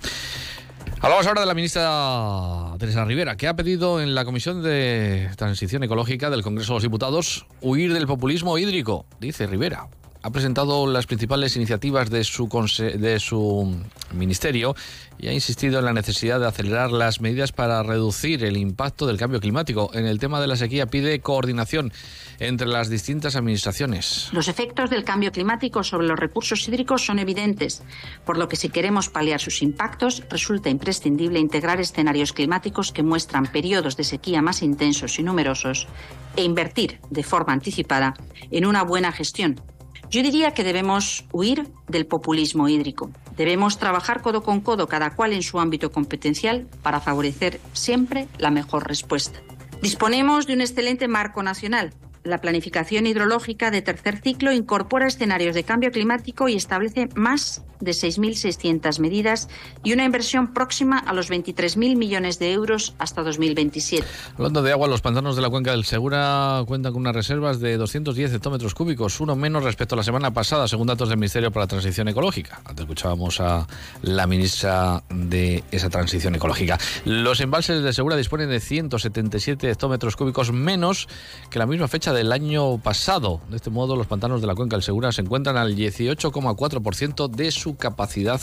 Hablamos 0.99 1.27
ahora 1.27 1.41
de 1.41 1.47
la 1.47 1.53
ministra 1.53 2.73
Teresa 2.79 3.05
Rivera, 3.05 3.37
que 3.37 3.47
ha 3.47 3.55
pedido 3.55 4.01
en 4.01 4.15
la 4.15 4.25
Comisión 4.25 4.63
de 4.63 5.29
Transición 5.37 5.83
Ecológica 5.83 6.31
del 6.31 6.41
Congreso 6.41 6.73
de 6.73 6.77
los 6.77 6.83
Diputados 6.83 7.45
huir 7.61 7.93
del 7.93 8.07
populismo 8.07 8.57
hídrico, 8.57 9.05
dice 9.19 9.45
Rivera 9.45 9.87
ha 10.27 10.29
presentado 10.29 10.87
las 10.87 11.07
principales 11.07 11.55
iniciativas 11.55 12.09
de 12.09 12.25
su, 12.25 13.77
ministerio 14.13 14.75
y 15.17 15.29
ha 15.29 15.33
insistido 15.33 15.79
en 15.79 15.85
la 15.85 15.93
necesidad 15.93 16.41
de 16.41 16.47
acelerar 16.47 16.91
las 16.91 17.21
medidas 17.21 17.53
para 17.53 17.81
reducir 17.81 18.43
el 18.43 18.57
impacto 18.57 19.07
del 19.07 19.15
cambio 19.15 19.39
climático. 19.39 19.89
En 19.93 20.05
el 20.05 20.19
tema 20.19 20.41
de 20.41 20.47
la 20.47 20.57
sequía 20.57 20.87
pide 20.87 21.21
coordinación 21.21 21.93
entre 22.39 22.67
las 22.67 22.89
distintas 22.89 23.37
administraciones. 23.37 24.27
Los 24.33 24.49
efectos 24.49 24.89
del 24.89 25.05
cambio 25.05 25.31
climático 25.31 25.81
sobre 25.85 26.07
los 26.07 26.19
recursos 26.19 26.67
hídricos 26.67 27.05
son 27.05 27.19
evidentes, 27.19 27.81
por 28.25 28.37
lo 28.37 28.49
que 28.49 28.57
si 28.57 28.67
queremos 28.67 29.07
paliar 29.07 29.39
sus 29.39 29.61
impactos, 29.61 30.23
resulta 30.29 30.69
imprescindible 30.69 31.39
integrar 31.39 31.79
escenarios 31.79 32.33
climáticos 32.33 32.91
que 32.91 33.01
muestran 33.01 33.47
periodos 33.49 33.95
de 33.95 34.03
sequía 34.03 34.41
más 34.41 34.61
intensos 34.61 35.19
y 35.19 35.23
numerosos 35.23 35.87
e 36.35 36.43
invertir 36.43 36.99
de 37.09 37.23
forma 37.23 37.53
anticipada 37.53 38.13
en 38.51 38.65
una 38.65 38.83
buena 38.83 39.13
gestión 39.13 39.61
yo 40.09 40.23
diría 40.23 40.51
que 40.51 40.63
debemos 40.63 41.25
huir 41.31 41.67
del 41.87 42.05
populismo 42.05 42.69
hídrico. 42.69 43.09
Debemos 43.35 43.77
trabajar 43.77 44.21
codo 44.21 44.41
con 44.41 44.61
codo, 44.61 44.87
cada 44.87 45.15
cual 45.15 45.33
en 45.33 45.43
su 45.43 45.59
ámbito 45.59 45.91
competencial, 45.91 46.67
para 46.81 46.99
favorecer 46.99 47.59
siempre 47.73 48.27
la 48.37 48.51
mejor 48.51 48.87
respuesta. 48.87 49.39
Disponemos 49.81 50.47
de 50.47 50.53
un 50.53 50.61
excelente 50.61 51.07
marco 51.07 51.43
nacional 51.43 51.93
la 52.27 52.41
planificación 52.41 53.07
hidrológica 53.07 53.71
de 53.71 53.81
tercer 53.81 54.17
ciclo 54.21 54.51
incorpora 54.51 55.07
escenarios 55.07 55.55
de 55.55 55.63
cambio 55.63 55.91
climático 55.91 56.47
y 56.47 56.55
establece 56.55 57.09
más 57.15 57.63
de 57.79 57.91
6.600 57.91 58.99
medidas 58.99 59.49
y 59.83 59.93
una 59.93 60.03
inversión 60.03 60.53
próxima 60.53 60.97
a 60.97 61.13
los 61.13 61.29
23.000 61.29 61.95
millones 61.95 62.39
de 62.39 62.51
euros 62.51 62.95
hasta 62.97 63.23
2027. 63.23 64.05
Hablando 64.35 64.63
de 64.63 64.71
agua, 64.71 64.87
los 64.87 65.01
pantanos 65.01 65.35
de 65.35 65.41
la 65.41 65.49
cuenca 65.49 65.71
del 65.71 65.85
Segura 65.85 66.63
cuentan 66.67 66.93
con 66.93 67.01
unas 67.01 67.15
reservas 67.15 67.59
de 67.59 67.77
210 67.77 68.33
hectómetros 68.33 68.73
cúbicos, 68.73 69.19
uno 69.19 69.35
menos 69.35 69.63
respecto 69.63 69.95
a 69.95 69.97
la 69.97 70.03
semana 70.03 70.31
pasada, 70.31 70.67
según 70.67 70.87
datos 70.87 71.09
del 71.09 71.17
Ministerio 71.17 71.51
para 71.51 71.63
la 71.63 71.67
Transición 71.67 72.07
Ecológica. 72.07 72.61
Antes 72.65 72.83
escuchábamos 72.83 73.39
a 73.39 73.67
la 74.01 74.27
ministra 74.27 75.03
de 75.09 75.63
esa 75.71 75.89
transición 75.89 76.35
ecológica. 76.35 76.77
Los 77.05 77.41
embalses 77.41 77.83
de 77.83 77.93
Segura 77.93 78.15
disponen 78.15 78.49
de 78.49 78.59
177 78.59 79.69
hectómetros 79.69 80.15
cúbicos 80.15 80.51
menos 80.51 81.07
que 81.49 81.59
la 81.59 81.65
misma 81.65 81.87
fecha 81.87 82.13
del 82.17 82.31
año 82.31 82.79
pasado. 82.79 83.39
De 83.49 83.57
este 83.57 83.69
modo, 83.69 83.95
los 83.95 84.07
pantanos 84.07 84.41
de 84.41 84.47
la 84.47 84.55
cuenca 84.55 84.75
del 84.75 84.83
Segura 84.83 85.11
se 85.11 85.21
encuentran 85.21 85.55
al 85.55 85.75
18,4% 85.75 87.29
de 87.29 87.51
su 87.51 87.77
capacidad 87.77 88.41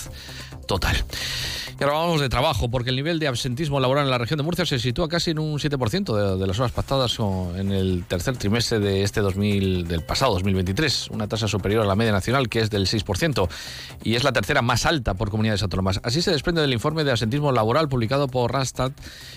total. 0.66 0.96
Y 1.78 1.82
ahora 1.82 1.96
vamos 1.98 2.20
de 2.20 2.28
trabajo, 2.28 2.70
porque 2.70 2.90
el 2.90 2.96
nivel 2.96 3.18
de 3.18 3.26
absentismo 3.26 3.80
laboral 3.80 4.04
en 4.04 4.10
la 4.10 4.18
región 4.18 4.38
de 4.38 4.44
Murcia 4.44 4.64
se 4.64 4.78
sitúa 4.78 5.08
casi 5.08 5.32
en 5.32 5.40
un 5.40 5.58
7% 5.58 6.36
de, 6.36 6.46
las 6.46 6.60
horas 6.60 6.70
pactadas 6.70 7.18
en 7.18 7.72
el 7.72 8.04
tercer 8.06 8.36
trimestre 8.36 8.78
de 8.78 9.02
este 9.02 9.20
2000, 9.20 9.88
del 9.88 10.02
pasado 10.02 10.34
2023, 10.34 11.08
una 11.10 11.26
tasa 11.26 11.48
superior 11.48 11.82
a 11.82 11.86
la 11.86 11.96
media 11.96 12.12
nacional 12.12 12.48
que 12.48 12.60
es 12.60 12.70
del 12.70 12.86
6% 12.86 13.48
y 14.04 14.14
es 14.14 14.22
la 14.22 14.32
tercera 14.32 14.62
más 14.62 14.86
alta 14.86 15.14
por 15.14 15.30
comunidades 15.30 15.64
autónomas. 15.64 16.00
Así 16.04 16.22
se 16.22 16.30
desprende 16.30 16.60
del 16.60 16.72
informe 16.72 17.02
de 17.02 17.10
absentismo 17.10 17.50
laboral 17.50 17.88
publicado 17.88 18.28
por 18.28 18.52
Rastad 18.52 18.92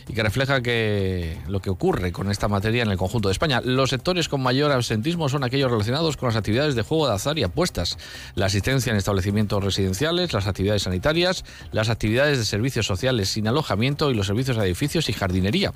y 0.08 0.13
que 0.13 0.22
refleja 0.22 0.62
que 0.62 1.39
lo 1.48 1.60
que 1.60 1.72
ocurre 1.72 2.12
con 2.12 2.29
esta 2.29 2.48
materia 2.48 2.84
en 2.84 2.91
el 2.91 2.98
conjunto 2.98 3.29
de 3.29 3.32
España. 3.32 3.62
Los 3.63 3.89
sectores 3.89 4.27
con 4.28 4.42
mayor 4.42 4.72
absentismo 4.72 5.30
son 5.30 5.44
aquellos 5.44 5.72
relacionados 5.72 6.18
con 6.18 6.28
las 6.28 6.36
actividades 6.36 6.76
de 6.76 6.82
juego 6.82 7.08
de 7.08 7.16
azar 7.16 7.38
y 7.38 7.44
apuestas, 7.44 7.98
la 8.36 8.48
asistencia 8.48 8.92
en 8.92 8.98
establecimientos 8.98 9.64
residenciales, 9.64 10.34
las 10.34 10.48
actividades 10.48 10.84
sanitarias, 10.84 11.46
las 11.72 11.90
actividades 11.90 12.38
de 12.38 12.46
servicios 12.46 12.86
sociales 12.86 13.30
sin 13.30 13.48
alojamiento 13.48 14.12
y 14.12 14.16
los 14.16 14.28
servicios 14.28 14.58
de 14.58 14.66
edificios 14.66 15.10
y 15.10 15.14
jardinería. 15.14 15.74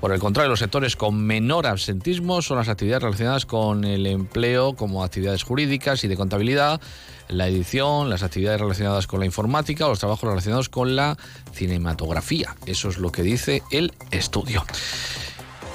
Por 0.00 0.12
el 0.12 0.20
contrario, 0.20 0.50
los 0.50 0.60
sectores 0.60 0.96
con 0.96 1.20
menor 1.20 1.66
absentismo 1.66 2.42
son 2.42 2.58
las 2.58 2.68
actividades 2.68 3.02
relacionadas 3.02 3.46
con 3.46 3.84
el 3.84 4.06
empleo 4.06 4.74
como 4.74 5.04
actividades 5.04 5.42
jurídicas 5.42 6.04
y 6.04 6.08
de 6.08 6.16
contabilidad, 6.16 6.80
la 7.28 7.46
edición, 7.48 8.10
las 8.10 8.22
actividades 8.22 8.60
relacionadas 8.60 9.06
con 9.06 9.20
la 9.20 9.26
informática 9.26 9.86
o 9.86 9.90
los 9.90 9.98
trabajos 9.98 10.28
relacionados 10.28 10.68
con 10.68 10.96
la 10.96 11.16
cinematografía. 11.52 12.56
Eso 12.66 12.88
es 12.88 12.98
lo 12.98 13.12
que 13.12 13.22
dice 13.22 13.62
el 13.70 13.92
estudio. 14.10 14.64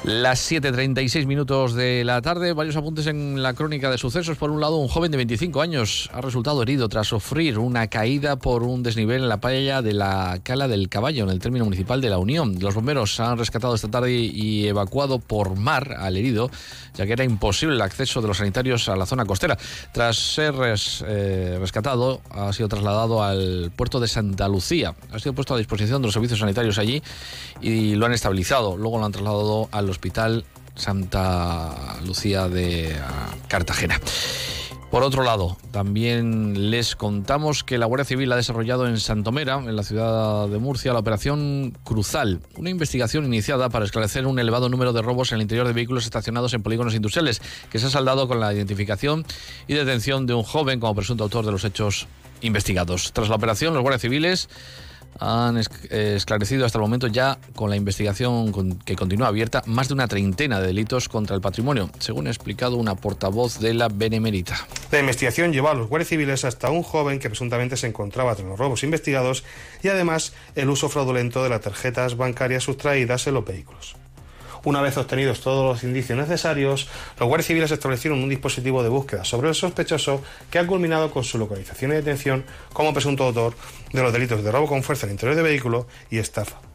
Las 0.03 0.51
7.36 0.51 1.25
minutos 1.27 1.75
de 1.75 2.03
la 2.03 2.21
tarde, 2.21 2.51
varios 2.51 2.75
apuntes 2.75 3.07
en 3.07 3.41
la 3.41 3.53
crónica 3.53 3.89
de 3.89 3.97
sucesos. 3.97 4.37
Por 4.37 4.51
un 4.51 4.59
lado, 4.59 4.75
un 4.75 4.89
joven 4.89 5.11
de 5.11 5.15
25 5.15 5.61
años 5.61 6.09
ha 6.11 6.19
resultado 6.19 6.61
herido 6.61 6.89
tras 6.89 7.07
sufrir 7.07 7.57
una 7.57 7.87
caída 7.87 8.35
por 8.35 8.63
un 8.63 8.83
desnivel 8.83 9.21
en 9.21 9.29
la 9.29 9.39
playa 9.39 9.81
de 9.81 9.93
la 9.93 10.41
Cala 10.43 10.67
del 10.67 10.89
Caballo, 10.89 11.23
en 11.23 11.29
el 11.29 11.39
término 11.39 11.63
municipal 11.63 12.01
de 12.01 12.09
La 12.09 12.17
Unión. 12.17 12.57
Los 12.59 12.75
bomberos 12.75 13.17
han 13.21 13.37
rescatado 13.37 13.75
esta 13.75 13.87
tarde 13.87 14.11
y 14.11 14.67
evacuado 14.67 15.19
por 15.19 15.55
mar 15.55 15.95
al 15.97 16.17
herido, 16.17 16.51
ya 16.95 17.05
que 17.05 17.13
era 17.13 17.23
imposible 17.23 17.75
el 17.75 17.81
acceso 17.81 18.21
de 18.21 18.27
los 18.27 18.39
sanitarios 18.39 18.89
a 18.89 18.97
la 18.97 19.05
zona 19.05 19.23
costera. 19.23 19.57
Tras 19.93 20.17
ser 20.17 20.53
eh, 21.07 21.57
rescatado, 21.61 22.19
ha 22.29 22.51
sido 22.51 22.67
trasladado 22.67 23.23
al 23.23 23.71
puerto 23.73 24.01
de 24.01 24.09
Santa 24.09 24.49
Lucía. 24.49 24.95
Ha 25.13 25.19
sido 25.19 25.31
puesto 25.31 25.55
a 25.55 25.57
disposición 25.57 26.01
de 26.01 26.07
los 26.07 26.13
servicios 26.13 26.41
sanitarios 26.41 26.77
allí 26.77 27.01
y 27.61 27.95
lo 27.95 28.05
han 28.05 28.11
estabilizado. 28.11 28.75
Luego 28.75 28.97
lo 28.97 29.05
han 29.05 29.13
trasladado 29.13 29.69
a 29.71 29.81
los 29.81 29.92
Hospital 29.93 30.43
Santa 30.75 31.99
Lucía 32.05 32.49
de 32.49 32.95
ah, 32.99 33.33
Cartagena. 33.47 33.99
Por 34.93 35.01
otro 35.01 35.23
lado, 35.23 35.57
también 35.71 36.69
les 36.69 36.95
contamos 36.95 37.63
que 37.63 37.79
la 37.79 37.87
Guardia 37.87 38.05
Civil 38.05 38.31
ha 38.31 38.35
desarrollado 38.35 38.87
en 38.87 38.99
Santomera, 38.99 39.55
en 39.55 39.75
la 39.75 39.81
ciudad 39.81 40.47
de 40.47 40.59
Murcia, 40.59 40.93
la 40.93 40.99
operación 40.99 41.75
Cruzal, 41.83 42.41
una 42.57 42.69
investigación 42.69 43.25
iniciada 43.25 43.69
para 43.69 43.85
esclarecer 43.85 44.27
un 44.27 44.37
elevado 44.37 44.69
número 44.69 44.93
de 44.93 45.01
robos 45.01 45.31
en 45.31 45.37
el 45.37 45.41
interior 45.41 45.65
de 45.65 45.73
vehículos 45.73 46.05
estacionados 46.05 46.53
en 46.53 46.61
polígonos 46.61 46.93
industriales, 46.93 47.41
que 47.71 47.79
se 47.79 47.87
ha 47.87 47.89
saldado 47.89 48.27
con 48.27 48.39
la 48.39 48.53
identificación 48.53 49.25
y 49.67 49.73
detención 49.73 50.27
de 50.27 50.35
un 50.35 50.43
joven 50.43 50.79
como 50.79 50.93
presunto 50.93 51.23
autor 51.23 51.43
de 51.43 51.53
los 51.53 51.63
hechos 51.63 52.05
investigados. 52.41 53.13
Tras 53.13 53.29
la 53.29 53.35
operación, 53.35 53.73
los 53.73 53.81
guardias 53.81 54.01
civiles 54.01 54.47
han 55.19 55.57
esclarecido 55.57 56.65
hasta 56.65 56.77
el 56.77 56.81
momento 56.81 57.07
ya 57.07 57.37
con 57.55 57.69
la 57.69 57.75
investigación 57.75 58.79
que 58.85 58.95
continúa 58.95 59.27
abierta 59.27 59.61
más 59.65 59.87
de 59.87 59.93
una 59.93 60.07
treintena 60.07 60.59
de 60.59 60.67
delitos 60.67 61.09
contra 61.09 61.35
el 61.35 61.41
patrimonio, 61.41 61.89
según 61.99 62.27
ha 62.27 62.29
explicado 62.29 62.77
una 62.77 62.95
portavoz 62.95 63.59
de 63.59 63.73
la 63.73 63.89
Benemérita. 63.89 64.67
La 64.91 64.99
investigación 64.99 65.53
llevó 65.53 65.69
a 65.69 65.73
los 65.73 65.87
guardias 65.87 66.09
civiles 66.09 66.45
hasta 66.45 66.69
un 66.69 66.83
joven 66.83 67.19
que 67.19 67.29
presuntamente 67.29 67.77
se 67.77 67.87
encontraba 67.87 68.31
entre 68.31 68.47
los 68.47 68.59
robos 68.59 68.83
investigados 68.83 69.43
y 69.81 69.87
además 69.87 70.33
el 70.55 70.69
uso 70.69 70.89
fraudulento 70.89 71.43
de 71.43 71.49
las 71.49 71.61
tarjetas 71.61 72.17
bancarias 72.17 72.63
sustraídas 72.63 73.27
en 73.27 73.35
los 73.35 73.45
vehículos. 73.45 73.95
Una 74.65 74.81
vez 74.81 74.97
obtenidos 74.97 75.41
todos 75.41 75.65
los 75.65 75.83
indicios 75.83 76.17
necesarios, 76.17 76.87
los 77.19 77.27
guardias 77.27 77.47
civiles 77.47 77.71
establecieron 77.71 78.23
un 78.23 78.29
dispositivo 78.29 78.81
de 78.81 78.89
búsqueda 78.89 79.25
sobre 79.25 79.49
el 79.49 79.55
sospechoso 79.55 80.23
que 80.49 80.59
ha 80.59 80.65
culminado 80.65 81.11
con 81.11 81.25
su 81.25 81.37
localización 81.37 81.91
y 81.91 81.95
detención 81.95 82.45
como 82.71 82.93
presunto 82.93 83.25
autor 83.25 83.55
de 83.91 84.01
los 84.01 84.13
delitos 84.13 84.41
de 84.41 84.51
robo 84.51 84.67
con 84.67 84.81
fuerza 84.81 85.05
en 85.05 85.11
interior 85.13 85.35
de 85.35 85.43
vehículo 85.43 85.87
y 86.09 86.19
estafa. 86.19 86.72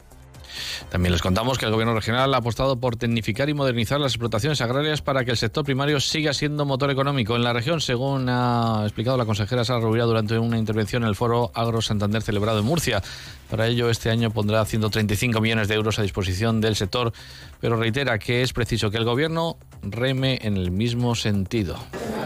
También 0.91 1.13
les 1.13 1.23
contamos 1.23 1.59
que 1.59 1.67
el 1.67 1.73
Gobierno 1.73 1.95
regional 1.95 2.33
ha 2.35 2.39
apostado 2.39 2.79
por 2.79 2.97
tecnificar 2.97 3.49
y 3.49 3.55
modernizar 3.55 4.01
las 4.01 4.13
explotaciones 4.13 4.61
agrarias 4.61 5.03
para 5.03 5.25
que 5.25 5.33
el 5.33 5.37
sector 5.37 5.65
primario 5.65 6.01
siga 6.01 6.33
siendo 6.33 6.65
motor 6.65 6.91
económico 6.91 7.37
en 7.37 7.45
la 7.45 7.53
región, 7.53 7.81
según 7.81 8.29
ha 8.29 8.83
explicado 8.85 9.17
la 9.17 9.25
consejera 9.25 9.65
Sara 9.65 9.81
durante 9.81 10.39
una 10.39 10.59
intervención 10.59 11.03
en 11.03 11.09
el 11.09 11.17
foro 11.17 11.51
Agro 11.55 11.81
Santander 11.83 12.23
celebrado 12.23 12.61
en 12.61 12.65
Murcia. 12.65 13.03
Para 13.51 13.67
ello, 13.67 13.89
este 13.89 14.11
año 14.11 14.31
pondrá 14.31 14.65
135 14.65 15.41
millones 15.41 15.69
de 15.69 15.75
euros 15.75 15.99
a 15.99 16.03
disposición 16.03 16.61
del 16.61 16.77
sector, 16.77 17.13
pero 17.61 17.77
reitera 17.77 18.19
que 18.19 18.43
es 18.43 18.53
preciso 18.53 18.91
que 18.91 18.99
el 18.99 19.05
Gobierno 19.05 19.57
reme 19.83 20.39
en 20.43 20.57
el 20.57 20.71
mismo 20.71 21.15
sentido. 21.15 21.77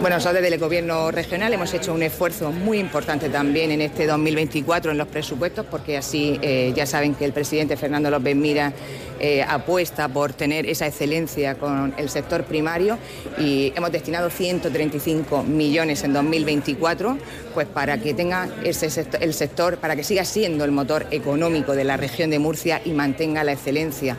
Bueno, 0.00 0.16
nosotros 0.16 0.42
desde 0.42 0.54
el 0.56 0.60
Gobierno 0.60 1.12
regional 1.12 1.52
hemos 1.52 1.72
hecho 1.74 1.94
un 1.94 2.02
esfuerzo 2.02 2.50
muy 2.50 2.78
importante 2.80 3.28
también 3.28 3.70
en 3.70 3.82
este 3.82 4.06
2024 4.06 4.90
en 4.90 4.98
los 4.98 5.06
presupuestos, 5.06 5.64
porque 5.66 5.96
así 5.96 6.40
eh, 6.42 6.72
ya 6.74 6.86
saben 6.86 7.14
que 7.14 7.24
el 7.24 7.32
presidente 7.32 7.76
Fernando 7.76 8.10
López 8.10 8.21
Mira 8.22 8.72
eh, 9.20 9.42
apuesta 9.42 10.08
por 10.08 10.32
tener 10.32 10.66
esa 10.66 10.86
excelencia 10.86 11.54
con 11.56 11.94
el 11.96 12.08
sector 12.08 12.44
primario 12.44 12.98
y 13.38 13.72
hemos 13.76 13.92
destinado 13.92 14.30
135 14.30 15.44
millones 15.44 16.02
en 16.02 16.12
2024 16.12 17.18
pues 17.54 17.68
para 17.68 17.98
que 17.98 18.14
tenga 18.14 18.48
ese 18.64 18.88
el 19.20 19.34
sector, 19.34 19.78
para 19.78 19.94
que 19.94 20.02
siga 20.02 20.24
siendo 20.24 20.64
el 20.64 20.72
motor 20.72 21.06
económico 21.12 21.74
de 21.74 21.84
la 21.84 21.96
región 21.96 22.30
de 22.30 22.40
Murcia 22.40 22.82
y 22.84 22.90
mantenga 22.90 23.44
la 23.44 23.52
excelencia. 23.52 24.16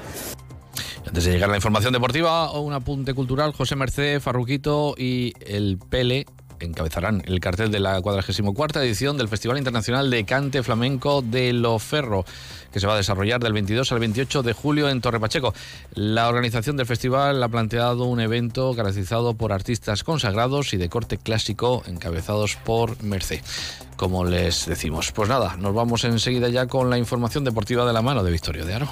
Antes 1.05 1.25
de 1.25 1.33
llegar 1.33 1.49
a 1.49 1.51
la 1.51 1.57
información 1.57 1.91
deportiva, 1.91 2.57
un 2.57 2.73
apunte 2.73 3.13
cultural, 3.13 3.51
José 3.51 3.75
Merced, 3.75 4.21
Farruquito 4.21 4.95
y 4.97 5.33
el 5.45 5.77
Pele 5.77 6.25
encabezarán 6.65 7.23
el 7.25 7.39
cartel 7.39 7.71
de 7.71 7.79
la 7.79 8.01
44 8.01 8.81
edición 8.81 9.17
del 9.17 9.27
Festival 9.27 9.57
Internacional 9.57 10.09
de 10.09 10.23
Cante 10.23 10.63
Flamenco 10.63 11.21
de 11.21 11.53
Loferro, 11.53 12.25
que 12.71 12.79
se 12.79 12.87
va 12.87 12.93
a 12.93 12.97
desarrollar 12.97 13.39
del 13.41 13.53
22 13.53 13.91
al 13.91 13.99
28 13.99 14.43
de 14.43 14.53
julio 14.53 14.89
en 14.89 15.01
Torre 15.01 15.19
Pacheco. 15.19 15.53
La 15.93 16.27
organización 16.27 16.77
del 16.77 16.85
festival 16.85 17.41
ha 17.41 17.49
planteado 17.49 18.05
un 18.05 18.19
evento 18.19 18.73
caracterizado 18.75 19.33
por 19.33 19.51
artistas 19.51 20.03
consagrados 20.03 20.73
y 20.73 20.77
de 20.77 20.89
corte 20.89 21.17
clásico 21.17 21.83
encabezados 21.87 22.55
por 22.55 23.01
Merced. 23.03 23.41
Como 23.95 24.25
les 24.25 24.65
decimos, 24.65 25.11
pues 25.11 25.29
nada, 25.29 25.55
nos 25.57 25.73
vamos 25.73 26.03
enseguida 26.03 26.49
ya 26.49 26.67
con 26.67 26.89
la 26.89 26.97
información 26.97 27.43
deportiva 27.43 27.85
de 27.85 27.93
la 27.93 28.01
mano 28.01 28.23
de 28.23 28.31
Victorio 28.31 28.65
de 28.65 28.73
Aro. 28.73 28.89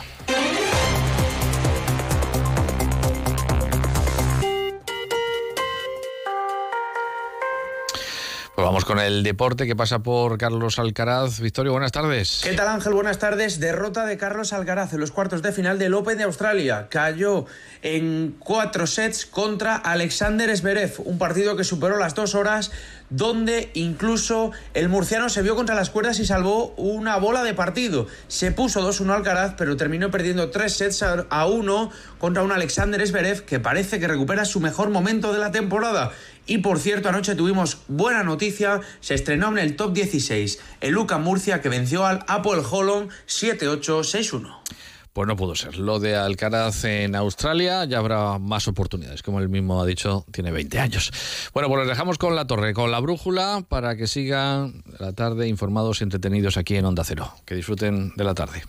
Pues 8.62 8.68
vamos 8.68 8.86
con 8.86 9.00
el 9.00 9.24
deporte 9.24 9.66
que 9.66 9.76
pasa 9.76 10.04
por 10.04 10.38
Carlos 10.38 10.78
Alcaraz. 10.78 11.40
Victorio, 11.40 11.72
buenas 11.72 11.92
tardes. 11.92 12.42
¿Qué 12.44 12.54
tal 12.54 12.68
Ángel? 12.68 12.94
Buenas 12.94 13.18
tardes. 13.18 13.60
Derrota 13.60 14.06
de 14.06 14.18
Carlos 14.18 14.54
Alcaraz 14.54 14.94
en 14.94 15.00
los 15.00 15.10
cuartos 15.10 15.42
de 15.42 15.52
final 15.52 15.80
del 15.80 15.96
Open 15.96 16.16
de 16.20 16.26
Australia. 16.26 16.86
Cayó 16.88 17.48
en 17.82 18.36
cuatro 18.38 18.86
sets 18.86 19.26
contra 19.26 19.78
Alexander 19.78 20.56
Zverev, 20.56 20.94
un 21.06 21.18
partido 21.18 21.58
que 21.58 21.64
superó 21.64 21.98
las 21.98 22.14
dos 22.14 22.36
horas 22.36 22.72
donde 23.12 23.70
incluso 23.76 24.52
el 24.74 24.90
murciano 24.90 25.30
se 25.30 25.44
vio 25.44 25.56
contra 25.56 25.76
las 25.76 25.92
cuerdas 25.92 26.20
y 26.20 26.26
salvó 26.26 26.74
una 26.78 27.18
bola 27.18 27.44
de 27.44 27.54
partido. 27.54 28.08
Se 28.28 28.52
puso 28.52 28.82
2-1 28.82 29.14
Alcaraz, 29.14 29.54
pero 29.58 29.78
terminó 29.78 30.10
perdiendo 30.10 30.50
tres 30.50 30.74
sets 30.74 31.04
a 31.04 31.46
1 31.46 31.92
contra 32.18 32.42
un 32.42 32.52
Alexander 32.52 33.06
Zverev 33.06 33.46
que 33.46 33.60
parece 33.60 34.00
que 34.00 34.08
recupera 34.08 34.46
su 34.46 34.60
mejor 34.60 34.90
momento 34.90 35.32
de 35.34 35.40
la 35.40 35.52
temporada. 35.52 36.12
Y 36.48 36.60
por 36.60 36.80
cierto, 36.80 37.10
anoche 37.10 37.36
tuvimos 37.36 37.78
buena 37.88 38.24
noticia, 38.24 38.82
se 39.00 39.14
estrenó 39.14 39.50
en 39.50 39.60
el 39.60 39.76
top 39.76 39.94
16 39.94 40.60
el 40.82 40.94
Luca 40.94 41.18
Murcia 41.18 41.62
que 41.62 41.70
venció 41.70 42.06
al 42.06 42.24
Apple 42.28 42.64
Holland 42.70 43.10
7-8-6-1. 43.28 44.61
Pues 45.14 45.28
no 45.28 45.36
pudo 45.36 45.56
ser. 45.56 45.78
Lo 45.78 46.00
de 46.00 46.16
Alcaraz 46.16 46.84
en 46.86 47.16
Australia 47.16 47.86
ya 47.86 47.98
habrá 47.98 48.40
más 48.40 48.68
oportunidades, 48.68 49.24
como 49.24 49.40
él 49.40 49.50
mismo 49.50 49.82
ha 49.82 49.86
dicho, 49.86 50.26
tiene 50.32 50.52
20 50.52 50.80
años. 50.80 51.12
Bueno, 51.54 51.68
pues 51.70 51.80
les 51.80 51.90
dejamos 51.90 52.18
con 52.18 52.36
la 52.36 52.48
torre, 52.48 52.74
con 52.74 52.92
la 52.92 53.00
brújula, 53.00 53.64
para 53.68 53.96
que 53.96 54.08
sigan 54.08 54.84
la 55.00 55.14
tarde 55.14 55.48
informados 55.48 56.02
y 56.02 56.04
entretenidos 56.06 56.58
aquí 56.58 56.76
en 56.76 56.86
Onda 56.86 57.04
Cero. 57.04 57.34
Que 57.46 57.56
disfruten 57.56 58.14
de 58.16 58.24
la 58.24 58.34
tarde. 58.34 58.64